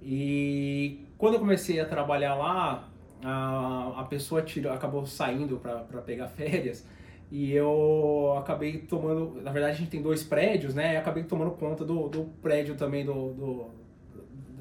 E 0.01 1.06
quando 1.17 1.35
eu 1.35 1.39
comecei 1.39 1.79
a 1.79 1.85
trabalhar 1.85 2.35
lá, 2.35 2.87
a, 3.23 3.93
a 3.97 4.03
pessoa 4.03 4.41
tirou, 4.41 4.71
acabou 4.71 5.05
saindo 5.05 5.57
para 5.57 6.01
pegar 6.01 6.27
férias 6.29 6.85
e 7.31 7.51
eu 7.51 8.35
acabei 8.37 8.77
tomando, 8.79 9.41
na 9.41 9.51
verdade 9.51 9.73
a 9.73 9.77
gente 9.77 9.89
tem 9.89 10.01
dois 10.01 10.23
prédios, 10.23 10.73
né? 10.73 10.95
Eu 10.95 10.99
acabei 10.99 11.23
tomando 11.23 11.51
conta 11.51 11.83
do, 11.83 12.07
do 12.07 12.23
prédio 12.41 12.75
também 12.75 13.03
do, 13.05 13.33
do- 13.33 13.65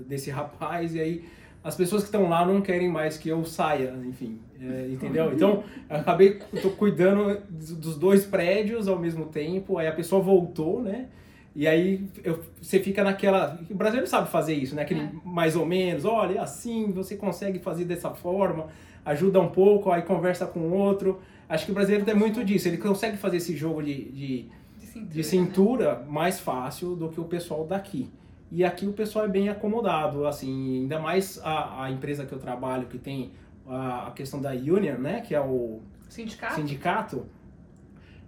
desse 0.07 0.31
rapaz 0.31 0.95
e 0.95 1.01
aí 1.01 1.25
as 1.63 1.75
pessoas 1.75 2.03
que 2.03 2.09
estão 2.09 2.29
lá 2.29 2.45
não 2.47 2.61
querem 2.61 2.89
mais 2.89 3.19
que 3.19 3.29
eu 3.29 3.45
saia, 3.45 3.93
enfim, 4.07 4.39
é, 4.61 4.89
entendeu? 4.93 5.33
Então 5.33 5.65
eu 5.91 5.97
acabei 5.97 6.39
tô 6.63 6.71
cuidando 6.71 7.41
dos 7.51 7.97
dois 7.99 8.25
prédios 8.25 8.87
ao 8.89 8.99
mesmo 8.99 9.27
tempo, 9.27 9.77
aí 9.79 9.87
a 9.89 9.93
pessoa 9.93 10.23
voltou, 10.23 10.81
né? 10.83 11.09
E 11.59 11.67
aí 11.67 12.07
eu- 12.23 12.39
você 12.61 12.79
fica 12.81 13.03
naquela. 13.03 13.59
O 13.71 13.75
brasileiro 13.75 14.07
sabe 14.07 14.29
fazer 14.29 14.53
isso, 14.55 14.75
né? 14.77 14.83
Aquele 14.83 15.01
É. 15.01 15.11
mais 15.25 15.57
ou 15.57 15.65
menos, 15.65 16.05
olha, 16.05 16.35
é 16.35 16.39
assim, 16.39 16.93
você 16.93 17.17
consegue 17.17 17.59
fazer 17.59 17.87
dessa 17.87 18.11
forma, 18.11 18.67
ajuda 19.05 19.41
um 19.41 19.49
pouco, 19.49 19.91
aí 19.91 20.03
conversa 20.03 20.45
com 20.47 20.61
o 20.61 20.73
outro. 20.75 21.19
Acho 21.49 21.65
que 21.65 21.71
o 21.71 21.75
brasileiro 21.75 22.05
tem 22.05 22.15
muito 22.15 22.45
disso, 22.45 22.69
ele 22.69 22.77
consegue 22.77 23.17
fazer 23.17 23.39
esse 23.39 23.57
jogo 23.57 23.83
de, 23.83 23.95
de, 24.11 24.49
De 24.79 24.87
cintura. 24.87 25.09
de 25.13 25.17
né? 25.17 25.23
cintura 25.23 26.05
mais 26.09 26.39
fácil 26.39 26.95
do 26.95 27.09
que 27.09 27.19
o 27.21 27.25
pessoal 27.25 27.65
daqui. 27.67 28.11
E 28.53 28.63
aqui 28.63 28.87
o 28.87 28.93
pessoal 28.93 29.25
é 29.25 29.29
bem 29.29 29.49
acomodado, 29.49 30.27
assim, 30.27 30.83
ainda 30.83 30.99
mais 31.01 31.41
a, 31.43 31.85
a 31.85 31.91
empresa 31.91 32.27
que 32.27 32.33
eu 32.33 32.39
trabalho, 32.39 32.87
que 32.87 32.99
tem 32.99 33.31
a, 33.67 34.09
a 34.09 34.11
questão 34.11 34.41
da 34.43 34.51
union, 34.51 34.99
né? 34.99 35.21
Que 35.23 35.35
é 35.35 35.41
o 35.41 35.81
Sindicato? 36.09 36.55
sindicato. 36.57 37.27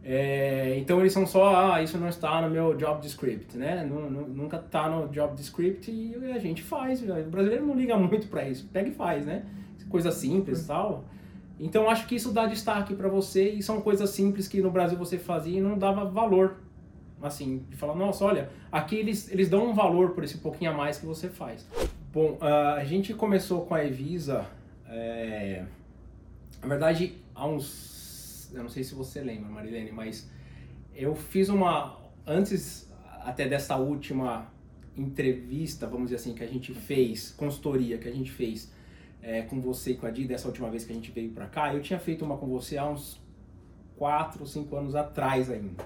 É, 0.02 0.76
então 0.78 1.00
eles 1.00 1.12
são 1.12 1.26
só, 1.26 1.72
ah, 1.74 1.82
isso 1.82 1.98
não 1.98 2.08
está 2.08 2.40
no 2.40 2.48
meu 2.48 2.74
job 2.76 3.00
descript, 3.02 3.56
né? 3.58 3.84
Nu- 3.84 4.08
nu- 4.10 4.28
nunca 4.28 4.56
está 4.56 4.88
no 4.88 5.08
job 5.08 5.34
descript 5.34 5.90
e 5.90 6.14
a 6.32 6.38
gente 6.38 6.62
faz. 6.62 7.02
O 7.02 7.06
brasileiro 7.30 7.66
não 7.66 7.74
liga 7.74 7.96
muito 7.96 8.28
para 8.28 8.48
isso, 8.48 8.68
pega 8.72 8.88
e 8.88 8.92
faz, 8.92 9.26
né? 9.26 9.44
Coisa 9.90 10.10
simples 10.10 10.64
e 10.64 10.66
tal. 10.68 11.04
Então 11.60 11.90
acho 11.90 12.06
que 12.06 12.14
isso 12.14 12.32
dá 12.32 12.46
destaque 12.46 12.94
para 12.94 13.08
você 13.08 13.50
e 13.50 13.62
são 13.62 13.80
coisas 13.80 14.10
simples 14.10 14.46
que 14.46 14.60
no 14.62 14.70
Brasil 14.70 14.96
você 14.96 15.18
fazia 15.18 15.58
e 15.58 15.60
não 15.62 15.76
dava 15.76 16.04
valor. 16.04 16.56
Assim, 17.20 17.64
de 17.68 17.76
falar, 17.76 17.96
nossa, 17.96 18.24
olha, 18.24 18.48
aqui 18.70 18.94
eles, 18.94 19.28
eles 19.32 19.48
dão 19.50 19.70
um 19.70 19.74
valor 19.74 20.10
por 20.10 20.22
esse 20.22 20.38
pouquinho 20.38 20.70
a 20.70 20.74
mais 20.74 20.98
que 20.98 21.04
você 21.06 21.28
faz. 21.28 21.66
Bom, 22.12 22.38
ah, 22.40 22.74
a 22.74 22.84
gente 22.84 23.12
começou 23.12 23.62
com 23.66 23.74
a 23.74 23.84
Evisa, 23.84 24.46
é, 24.88 25.64
na 26.62 26.68
verdade, 26.68 27.14
há 27.34 27.46
uns. 27.46 27.97
Eu 28.52 28.62
não 28.62 28.70
sei 28.70 28.82
se 28.84 28.94
você 28.94 29.20
lembra, 29.20 29.48
Marilene, 29.50 29.92
mas 29.92 30.30
eu 30.94 31.14
fiz 31.14 31.48
uma. 31.48 31.98
Antes 32.26 32.90
até 33.22 33.48
dessa 33.48 33.76
última 33.76 34.50
entrevista, 34.96 35.86
vamos 35.86 36.10
dizer 36.10 36.16
assim, 36.16 36.34
que 36.34 36.42
a 36.42 36.46
gente 36.46 36.72
fez, 36.74 37.30
consultoria 37.32 37.98
que 37.98 38.08
a 38.08 38.12
gente 38.12 38.30
fez 38.30 38.72
é, 39.22 39.42
com 39.42 39.60
você 39.60 39.92
e 39.92 39.96
com 39.96 40.06
a 40.06 40.10
Di, 40.10 40.24
dessa 40.26 40.48
última 40.48 40.68
vez 40.70 40.84
que 40.84 40.92
a 40.92 40.94
gente 40.94 41.10
veio 41.10 41.30
pra 41.30 41.46
cá, 41.46 41.72
eu 41.72 41.80
tinha 41.80 41.98
feito 41.98 42.24
uma 42.24 42.36
com 42.36 42.46
você 42.48 42.76
há 42.76 42.84
uns 42.88 43.20
4, 43.96 44.44
5 44.46 44.76
anos 44.76 44.94
atrás 44.94 45.50
ainda. 45.50 45.84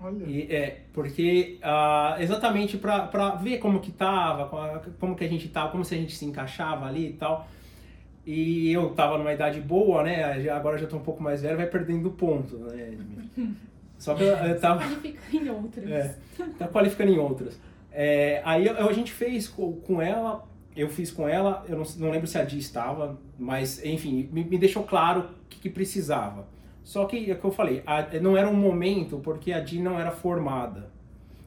Olha. 0.00 0.24
E, 0.26 0.42
é, 0.52 0.82
porque 0.92 1.58
ah, 1.62 2.16
exatamente 2.18 2.76
pra 2.78 3.06
pra 3.06 3.36
ver 3.36 3.58
como 3.58 3.80
que 3.80 3.90
tava, 3.92 4.46
co- 4.48 4.90
como 4.98 5.14
que 5.16 5.24
a 5.24 5.28
gente 5.28 5.48
tava, 5.48 5.70
como 5.70 5.84
se 5.84 5.94
a 5.94 5.98
gente 5.98 6.14
se 6.16 6.24
encaixava 6.24 6.86
ali 6.86 7.10
e 7.10 7.12
tal. 7.14 7.48
E 8.26 8.72
eu 8.72 8.90
tava 8.90 9.18
numa 9.18 9.32
idade 9.32 9.60
boa, 9.60 10.02
né? 10.02 10.40
já- 10.40 10.56
Agora 10.56 10.78
já 10.78 10.86
tô 10.86 10.96
um 10.96 11.00
pouco 11.00 11.22
mais 11.22 11.42
velho, 11.42 11.56
vai 11.56 11.66
perdendo 11.66 12.10
ponto, 12.10 12.56
né? 12.58 12.96
Só 13.98 14.14
que 14.14 14.22
eu, 14.22 14.28
eu 14.34 14.60
tava 14.60 14.80
fica 14.82 15.36
em 15.36 15.48
outras. 15.50 15.90
É. 15.90 16.14
tá 16.58 16.66
qualificando 16.68 17.12
em 17.12 17.18
outras. 17.18 17.58
É, 17.92 18.40
aí 18.44 18.66
eu- 18.66 18.88
a 18.88 18.92
gente 18.92 19.12
fez 19.12 19.46
co- 19.48 19.74
com 19.86 20.00
ela, 20.02 20.44
eu 20.76 20.88
fiz 20.88 21.10
com 21.10 21.28
ela, 21.28 21.64
eu 21.68 21.76
não, 21.76 21.84
não 21.98 22.10
lembro 22.10 22.26
se 22.26 22.36
a 22.38 22.44
Di 22.44 22.58
estava, 22.58 23.18
mas 23.38 23.84
enfim, 23.84 24.28
me, 24.32 24.42
me 24.44 24.58
deixou 24.58 24.82
claro 24.82 25.20
o 25.20 25.24
que, 25.48 25.60
que 25.60 25.70
precisava. 25.70 26.46
Só 26.82 27.04
que, 27.06 27.30
é 27.30 27.34
o 27.34 27.38
que 27.38 27.44
eu 27.44 27.52
falei, 27.52 27.82
a- 27.86 28.06
não 28.20 28.36
era 28.36 28.48
um 28.48 28.54
momento 28.56 29.18
porque 29.18 29.52
a 29.52 29.60
Di 29.60 29.78
não 29.80 29.98
era 29.98 30.10
formada. 30.10 30.90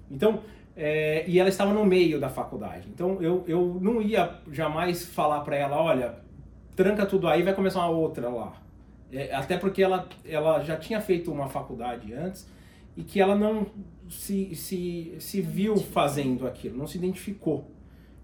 Então, 0.09 0.39
é, 0.75 1.25
e 1.27 1.37
ela 1.39 1.49
estava 1.49 1.73
no 1.73 1.83
meio 1.85 2.19
da 2.19 2.29
faculdade. 2.29 2.87
Então, 2.93 3.21
eu, 3.21 3.43
eu 3.47 3.77
não 3.81 4.01
ia 4.01 4.35
jamais 4.51 5.05
falar 5.05 5.41
para 5.41 5.55
ela, 5.55 5.75
olha, 5.81 6.15
tranca 6.77 7.05
tudo 7.05 7.27
aí, 7.27 7.41
vai 7.43 7.53
começar 7.55 7.79
uma 7.79 7.89
outra 7.89 8.29
lá. 8.29 8.53
É, 9.11 9.33
até 9.33 9.57
porque 9.57 9.81
ela, 9.81 10.07
ela 10.23 10.63
já 10.63 10.77
tinha 10.77 11.01
feito 11.01 11.31
uma 11.31 11.49
faculdade 11.49 12.13
antes 12.13 12.47
e 12.95 13.03
que 13.03 13.19
ela 13.19 13.35
não 13.35 13.65
se, 14.07 14.53
se, 14.55 15.15
se 15.19 15.41
viu 15.41 15.75
fazendo 15.77 16.47
aquilo, 16.47 16.77
não 16.77 16.87
se 16.87 16.97
identificou. 16.97 17.71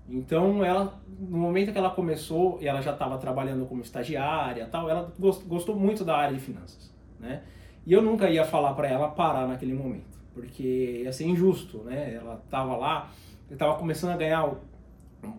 Então, 0.08 0.64
ela, 0.64 1.02
no 1.20 1.38
momento 1.38 1.72
que 1.72 1.78
ela 1.78 1.90
começou, 1.90 2.60
e 2.62 2.68
ela 2.68 2.82
já 2.82 2.92
estava 2.92 3.18
trabalhando 3.18 3.66
como 3.66 3.82
estagiária 3.82 4.68
tal, 4.68 4.90
ela 4.90 5.12
gos- 5.18 5.42
gostou 5.44 5.76
muito 5.76 6.06
da 6.06 6.16
área 6.18 6.36
de 6.36 6.42
finanças, 6.42 6.94
né? 7.20 7.42
E 7.86 7.92
eu 7.94 8.02
nunca 8.02 8.30
ia 8.30 8.46
falar 8.46 8.74
para 8.74 8.88
ela 8.88 9.10
parar 9.10 9.48
naquele 9.48 9.74
momento, 9.74 10.20
porque 10.34 11.02
ia 11.04 11.12
ser 11.14 11.26
injusto, 11.26 11.80
né? 11.80 12.14
Ela 12.14 12.42
estava 12.44 12.76
lá, 12.76 13.10
estava 13.50 13.76
começando 13.76 14.12
a 14.12 14.18
ganhar 14.18 14.46
o, 14.46 14.58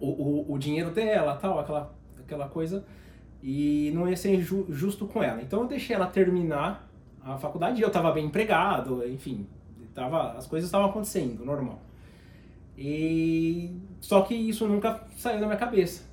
o, 0.00 0.52
o 0.54 0.58
dinheiro 0.58 0.90
dela, 0.90 1.36
tal, 1.36 1.58
aquela, 1.58 1.94
aquela 2.24 2.48
coisa, 2.48 2.84
e 3.42 3.90
não 3.94 4.08
ia 4.08 4.16
ser 4.16 4.40
ju, 4.40 4.66
justo 4.70 5.06
com 5.06 5.22
ela. 5.22 5.40
Então 5.42 5.62
eu 5.62 5.68
deixei 5.68 5.94
ela 5.94 6.06
terminar 6.06 6.88
a 7.22 7.36
faculdade, 7.38 7.80
eu 7.80 7.88
estava 7.88 8.10
bem 8.12 8.26
empregado, 8.26 9.06
enfim, 9.08 9.46
tava, 9.94 10.32
as 10.32 10.46
coisas 10.46 10.68
estavam 10.68 10.88
acontecendo, 10.88 11.44
normal. 11.44 11.80
E 12.76 13.70
só 14.00 14.22
que 14.22 14.34
isso 14.34 14.66
nunca 14.66 15.02
saiu 15.16 15.40
da 15.40 15.46
minha 15.46 15.58
cabeça. 15.58 16.04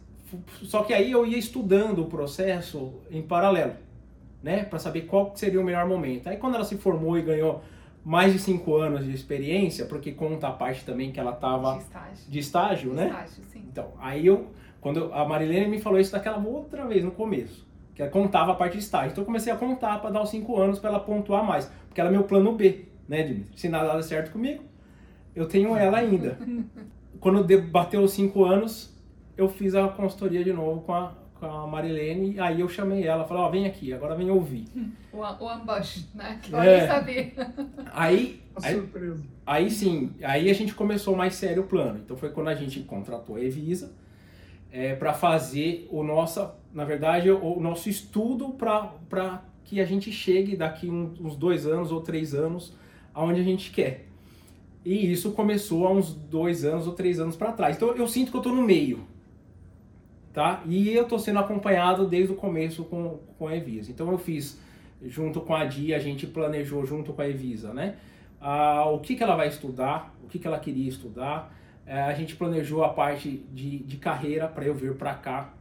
Só 0.63 0.83
que 0.83 0.93
aí 0.93 1.11
eu 1.11 1.25
ia 1.25 1.37
estudando 1.37 2.03
o 2.03 2.05
processo 2.05 2.93
em 3.09 3.21
paralelo, 3.21 3.73
né, 4.41 4.63
para 4.63 4.79
saber 4.79 5.01
qual 5.01 5.33
seria 5.35 5.59
o 5.59 5.63
melhor 5.63 5.87
momento. 5.87 6.27
Aí 6.27 6.37
quando 6.37 6.55
ela 6.55 6.63
se 6.63 6.77
formou 6.77 7.17
e 7.17 7.21
ganhou 7.21 7.61
mais 8.03 8.31
de 8.33 8.39
cinco 8.39 8.75
anos 8.77 9.05
de 9.05 9.13
experiência, 9.13 9.85
porque 9.85 10.11
conta 10.11 10.47
a 10.47 10.51
parte 10.51 10.83
também 10.85 11.11
que 11.11 11.19
ela 11.19 11.31
estava 11.33 11.73
De 11.73 11.79
estágio. 11.83 12.31
de 12.31 12.39
estágio, 12.39 12.89
De 12.91 12.95
né? 12.95 13.05
estágio, 13.07 13.43
sim. 13.51 13.63
Então, 13.71 13.87
aí 13.99 14.25
eu, 14.25 14.47
quando 14.81 14.99
eu- 14.99 15.13
a 15.13 15.23
Marilene 15.25 15.67
me 15.69 15.79
falou 15.79 15.99
isso 15.99 16.11
daquela 16.11 16.37
outra 16.37 16.85
vez 16.85 17.03
no 17.03 17.11
começo, 17.11 17.65
que 17.95 18.01
ela 18.01 18.11
contava 18.11 18.51
a 18.51 18.55
parte 18.55 18.73
de 18.73 18.79
estágio. 18.79 19.11
Então 19.11 19.21
eu 19.21 19.25
comecei 19.25 19.53
a 19.53 19.55
contar 19.55 19.99
para 20.01 20.09
dar 20.09 20.21
os 20.23 20.29
cinco 20.29 20.59
anos 20.59 20.79
para 20.79 20.89
ela 20.89 20.99
pontuar 20.99 21.43
mais, 21.45 21.71
porque 21.87 22.01
ela 22.01 22.09
é 22.09 22.13
meu 22.13 22.23
plano 22.23 22.51
B, 22.53 22.85
né, 23.07 23.23
Dimitri? 23.23 23.57
Se 23.57 23.69
nada 23.69 23.93
der 23.93 24.03
certo 24.03 24.31
comigo, 24.31 24.63
eu 25.35 25.47
tenho 25.47 25.75
ela 25.77 25.97
ainda. 25.99 26.37
Quando 27.19 27.43
bateu 27.69 28.01
os 28.01 28.11
cinco 28.11 28.43
anos, 28.43 28.93
eu 29.37 29.47
fiz 29.47 29.75
a 29.75 29.87
consultoria 29.87 30.43
de 30.43 30.51
novo 30.51 30.81
com 30.81 30.93
a, 30.93 31.13
com 31.39 31.45
a 31.45 31.67
Marilene, 31.67 32.39
aí 32.39 32.59
eu 32.61 32.67
chamei 32.67 33.05
ela, 33.05 33.23
falei, 33.25 33.43
ó, 33.43 33.49
vem 33.49 33.65
aqui, 33.67 33.93
agora 33.93 34.15
vem 34.15 34.29
ouvir. 34.31 34.65
O, 35.13 35.17
o 35.17 35.49
ambush, 35.49 36.07
né? 36.15 36.39
Que 36.41 36.53
eu 36.53 36.61
É. 36.61 36.87
sabia. 36.87 37.33
Aí, 37.93 38.41
A 38.55 38.65
aí 38.65 38.75
surpresa. 38.75 39.23
Aí 39.45 39.69
sim, 39.69 40.11
aí 40.23 40.49
a 40.49 40.53
gente 40.53 40.73
começou 40.73 41.17
mais 41.17 41.35
sério 41.35 41.63
o 41.63 41.67
plano. 41.67 41.99
Então 41.99 42.15
foi 42.15 42.29
quando 42.29 42.47
a 42.47 42.55
gente 42.55 42.79
contratou 42.83 43.35
a 43.35 43.41
Evisa 43.41 43.91
para 44.99 45.13
fazer 45.13 45.87
o 45.91 46.03
nosso, 46.03 46.49
na 46.73 46.85
verdade, 46.85 47.29
o, 47.29 47.57
o 47.57 47.59
nosso 47.59 47.89
estudo 47.89 48.49
para 48.49 49.43
que 49.65 49.79
a 49.79 49.85
gente 49.85 50.11
chegue 50.11 50.55
daqui 50.55 50.89
um- 50.89 51.13
uns 51.19 51.35
dois 51.35 51.65
anos 51.65 51.91
ou 51.91 52.01
três 52.01 52.33
anos 52.33 52.73
aonde 53.13 53.41
a 53.41 53.43
gente 53.43 53.71
quer. 53.71 54.07
E 54.83 55.11
isso 55.11 55.31
começou 55.33 55.85
há 55.87 55.91
uns 55.91 56.13
dois 56.13 56.63
anos 56.65 56.87
ou 56.87 56.93
três 56.93 57.19
anos 57.19 57.35
para 57.35 57.51
trás. 57.51 57.75
Então 57.75 57.95
eu 57.95 58.07
sinto 58.07 58.31
que 58.31 58.37
eu 58.37 58.41
estou 58.41 58.55
no 58.55 58.61
meio, 58.63 59.01
tá? 60.33 60.61
E 60.65 60.89
eu 60.93 61.03
estou 61.03 61.19
sendo 61.19 61.39
acompanhado 61.39 62.07
desde 62.07 62.31
o 62.31 62.35
começo 62.35 62.83
com, 62.85 63.19
com 63.37 63.47
a 63.47 63.55
Evisa. 63.55 63.91
Então 63.91 64.11
eu 64.11 64.17
fiz 64.17 64.59
junto 65.03 65.41
com 65.41 65.53
a 65.55 65.65
Dia, 65.65 65.97
a 65.97 65.99
gente 65.99 66.25
planejou 66.27 66.85
junto 66.85 67.13
com 67.13 67.21
a 67.21 67.27
Evisa, 67.27 67.73
né? 67.73 67.95
Ah, 68.39 68.85
o 68.89 68.99
que, 68.99 69.15
que 69.15 69.23
ela 69.23 69.35
vai 69.35 69.47
estudar, 69.47 70.15
o 70.23 70.27
que, 70.27 70.39
que 70.39 70.47
ela 70.47 70.59
queria 70.59 70.89
estudar. 70.89 71.55
Eh, 71.85 72.01
a 72.01 72.13
gente 72.13 72.35
planejou 72.35 72.83
a 72.83 72.89
parte 72.89 73.43
de, 73.53 73.79
de 73.79 73.97
carreira 73.97 74.47
para 74.47 74.65
eu 74.65 74.73
vir 74.73 74.93
para 74.95 75.13
cá. 75.13 75.53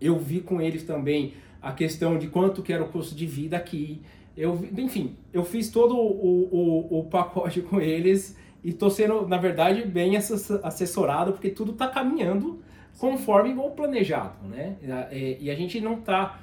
Eu 0.00 0.18
vi 0.18 0.40
com 0.40 0.60
eles 0.60 0.82
também 0.84 1.34
a 1.62 1.72
questão 1.72 2.18
de 2.18 2.28
quanto 2.28 2.62
que 2.62 2.72
era 2.72 2.82
o 2.82 2.88
custo 2.88 3.14
de 3.14 3.26
vida 3.26 3.56
aqui. 3.56 4.02
Eu, 4.36 4.66
enfim, 4.76 5.16
eu 5.32 5.44
fiz 5.44 5.70
todo 5.70 5.96
o, 5.96 6.48
o, 6.90 7.00
o 7.00 7.04
pacote 7.04 7.60
com 7.60 7.80
eles 7.80 8.36
e 8.62 8.70
estou 8.70 8.90
sendo, 8.90 9.26
na 9.28 9.36
verdade, 9.36 9.82
bem 9.82 10.16
assess- 10.16 10.50
assessorado 10.62 11.32
porque 11.32 11.50
tudo 11.50 11.72
está 11.72 11.86
caminhando 11.88 12.60
conforme 12.98 13.54
o 13.54 13.70
planejado, 13.70 14.46
né? 14.48 14.76
E, 15.12 15.38
e 15.42 15.50
a 15.50 15.54
gente 15.54 15.80
não 15.80 15.94
está 15.94 16.40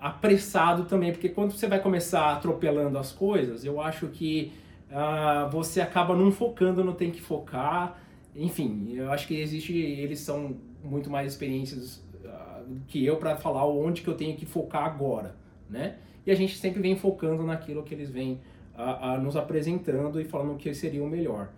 apressado 0.00 0.84
também, 0.84 1.12
porque 1.12 1.28
quando 1.28 1.52
você 1.52 1.66
vai 1.66 1.78
começar 1.80 2.32
atropelando 2.32 2.98
as 2.98 3.12
coisas, 3.12 3.64
eu 3.64 3.80
acho 3.80 4.08
que 4.08 4.52
ah, 4.98 5.46
você 5.52 5.82
acaba 5.82 6.16
não 6.16 6.32
focando 6.32 6.82
no 6.82 6.94
tem 6.94 7.10
que 7.10 7.20
focar. 7.20 8.00
Enfim, 8.34 8.94
eu 8.94 9.12
acho 9.12 9.26
que 9.26 9.38
existe, 9.38 9.76
eles 9.76 10.20
são 10.20 10.56
muito 10.82 11.10
mais 11.10 11.30
experiências 11.30 12.02
ah, 12.24 12.62
que 12.88 13.04
eu 13.04 13.18
para 13.18 13.36
falar 13.36 13.66
onde 13.66 14.00
que 14.00 14.08
eu 14.08 14.14
tenho 14.14 14.34
que 14.34 14.46
focar 14.46 14.84
agora, 14.84 15.36
né? 15.68 15.96
E 16.24 16.30
a 16.30 16.34
gente 16.34 16.56
sempre 16.56 16.80
vem 16.80 16.96
focando 16.96 17.42
naquilo 17.42 17.82
que 17.82 17.92
eles 17.92 18.08
vêm 18.08 18.40
ah, 18.74 19.18
nos 19.18 19.36
apresentando 19.36 20.18
e 20.18 20.24
falando 20.24 20.54
o 20.54 20.56
que 20.56 20.72
seria 20.72 21.04
o 21.04 21.06
melhor. 21.06 21.50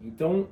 Então, 0.00 0.48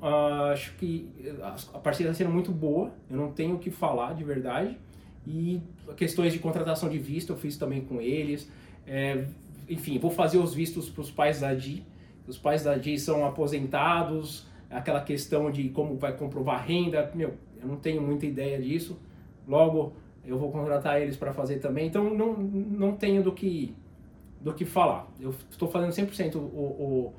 acho 0.52 0.74
que 0.74 1.11
a 1.40 1.57
a 1.76 1.78
parceria 1.78 2.11
está 2.12 2.24
sendo 2.24 2.33
muito 2.33 2.52
boa, 2.52 2.92
eu 3.11 3.16
não 3.16 3.33
tenho 3.33 3.54
o 3.54 3.59
que 3.59 3.70
falar 3.70 4.14
de 4.14 4.22
verdade. 4.22 4.78
E 5.26 5.62
questões 5.96 6.35
de 6.35 6.38
contratação 6.38 6.90
de 6.90 6.98
visto 6.98 7.33
eu 7.33 7.37
fiz 7.38 7.57
também 7.57 7.80
com 7.80 8.02
eles. 8.02 8.50
É, 8.87 9.24
enfim, 9.66 9.98
vou 9.98 10.11
fazer 10.11 10.37
os 10.37 10.52
vistos 10.52 10.90
para 10.90 11.00
os 11.00 11.11
pais 11.11 11.40
da 11.40 11.54
Di. 11.54 11.83
Os 12.26 12.38
pais 12.38 12.62
da 12.62 12.76
Di 12.76 12.98
são 12.98 13.24
aposentados, 13.24 14.46
aquela 14.70 15.00
questão 15.00 15.50
de 15.50 15.68
como 15.68 15.96
vai 15.96 16.16
comprovar 16.16 16.64
renda. 16.66 17.10
Meu, 17.14 17.34
eu 17.60 17.68
não 17.68 17.76
tenho 17.76 18.00
muita 18.02 18.26
ideia 18.26 18.60
disso. 18.60 18.98
Logo, 19.46 19.94
eu 20.24 20.38
vou 20.38 20.50
contratar 20.50 21.00
eles 21.00 21.16
para 21.16 21.32
fazer 21.32 21.58
também. 21.58 21.87
Então, 21.87 22.12
não, 22.14 22.34
não 22.34 22.96
tenho 22.96 23.22
do 23.22 23.32
que, 23.32 23.74
do 24.40 24.54
que 24.54 24.64
falar. 24.64 25.06
Eu 25.20 25.34
estou 25.50 25.68
fazendo 25.68 25.90
100% 25.90 26.37
o, 26.37 26.38
o, 26.38 27.14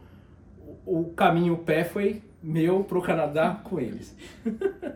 o, 0.86 1.14
o 1.52 1.58
pé 1.58 1.84
foi 1.84 2.22
meu 2.42 2.84
para 2.84 2.98
o 2.98 3.02
Canadá 3.02 3.60
com 3.64 3.80
eles. 3.80 4.16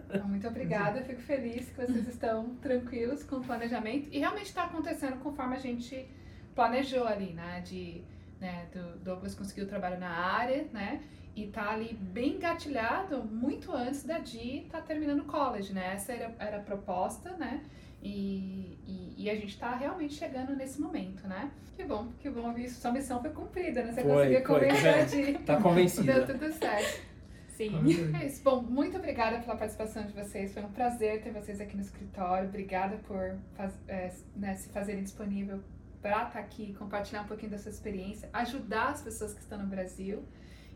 Então, 0.10 0.28
Muito 0.28 0.48
obrigada, 0.48 1.02
fico 1.02 1.22
feliz 1.22 1.70
que 1.70 1.86
vocês 1.86 2.08
estão 2.08 2.56
tranquilos 2.62 3.24
com 3.24 3.38
o 3.38 3.44
planejamento 3.44 4.08
e 4.12 4.20
realmente 4.20 4.46
está 4.46 4.66
acontecendo 4.66 5.18
conforme 5.18 5.56
a 5.56 5.60
gente 5.60 6.08
planejou 6.54 7.08
ali, 7.08 7.34
né? 7.34 7.62
De, 7.62 8.04
né, 8.40 8.68
do 8.74 9.00
Douglas 9.00 9.36
conseguiu 9.36 9.68
trabalho 9.68 10.00
na 10.00 10.10
área, 10.10 10.66
né? 10.72 11.02
E 11.36 11.48
tá 11.48 11.72
ali 11.72 11.94
bem 11.94 12.36
engatilhado 12.36 13.24
muito 13.24 13.72
antes 13.74 14.04
da 14.04 14.20
Di 14.20 14.68
tá 14.70 14.82
terminando 14.82 15.20
o 15.22 15.26
college, 15.26 15.74
né? 15.74 15.94
Essa 15.94 16.14
era, 16.14 16.36
era 16.40 16.58
a 16.58 16.62
proposta, 16.62 17.32
né? 17.38 17.64
E, 18.02 18.78
e, 18.86 19.14
e 19.26 19.30
a 19.30 19.36
gente 19.36 19.58
tá 19.58 19.76
realmente 19.76 20.14
chegando 20.14 20.56
nesse 20.56 20.80
momento, 20.82 21.28
né? 21.28 21.52
Que 21.76 21.84
bom, 21.84 22.08
que 22.20 22.30
bom 22.30 22.48
ouvir 22.48 22.66
isso. 22.66 22.82
Sua 22.82 22.92
missão 22.92 23.22
foi 23.22 23.30
cumprida, 23.32 23.84
né? 23.84 23.92
Você 23.94 24.02
Foi, 24.02 24.12
conseguiu 24.12 24.46
foi, 24.46 24.60
convencer 24.60 24.94
a 24.94 24.98
tá 25.00 25.04
Di. 25.06 25.34
Tá 25.46 25.54
Deu 25.56 25.64
convencida. 25.64 26.26
tudo 26.26 26.52
certo. 26.54 27.10
Sim. 27.50 28.16
É 28.22 28.26
isso. 28.26 28.42
Bom, 28.42 28.62
muito 28.62 28.98
obrigada 28.98 29.40
pela 29.40 29.56
participação 29.58 30.04
de 30.06 30.14
vocês. 30.14 30.54
Foi 30.54 30.64
um 30.64 30.72
prazer 30.72 31.22
ter 31.22 31.32
vocês 31.32 31.60
aqui 31.60 31.76
no 31.76 31.82
escritório. 31.82 32.48
Obrigada 32.48 32.98
por 33.06 33.38
faz- 33.56 33.78
é, 33.88 34.12
né, 34.36 34.56
se 34.56 34.70
fazerem 34.70 35.04
disponível 35.04 35.62
para 36.02 36.28
estar 36.28 36.40
aqui, 36.40 36.74
compartilhar 36.74 37.22
um 37.22 37.28
pouquinho 37.28 37.52
da 37.52 37.58
sua 37.58 37.72
experiência, 37.72 38.30
ajudar 38.32 38.90
as 38.90 39.02
pessoas 39.02 39.34
que 39.34 39.42
estão 39.42 39.58
no 39.58 39.68
Brasil. 39.68 40.24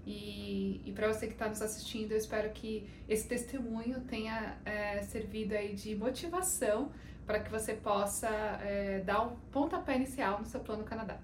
E, 0.05 0.81
e 0.85 0.91
para 0.91 1.07
você 1.07 1.27
que 1.27 1.33
está 1.33 1.47
nos 1.47 1.61
assistindo, 1.61 2.11
eu 2.11 2.17
espero 2.17 2.49
que 2.51 2.89
esse 3.07 3.25
testemunho 3.27 4.01
tenha 4.01 4.57
é, 4.65 5.01
servido 5.03 5.55
aí 5.55 5.73
de 5.75 5.95
motivação 5.95 6.91
para 7.25 7.39
que 7.39 7.49
você 7.49 7.73
possa 7.73 8.27
é, 8.27 8.99
dar 8.99 9.27
o 9.27 9.37
pontapé 9.51 9.95
inicial 9.95 10.39
no 10.39 10.45
seu 10.45 10.59
plano 10.59 10.83
Canadá. 10.83 11.17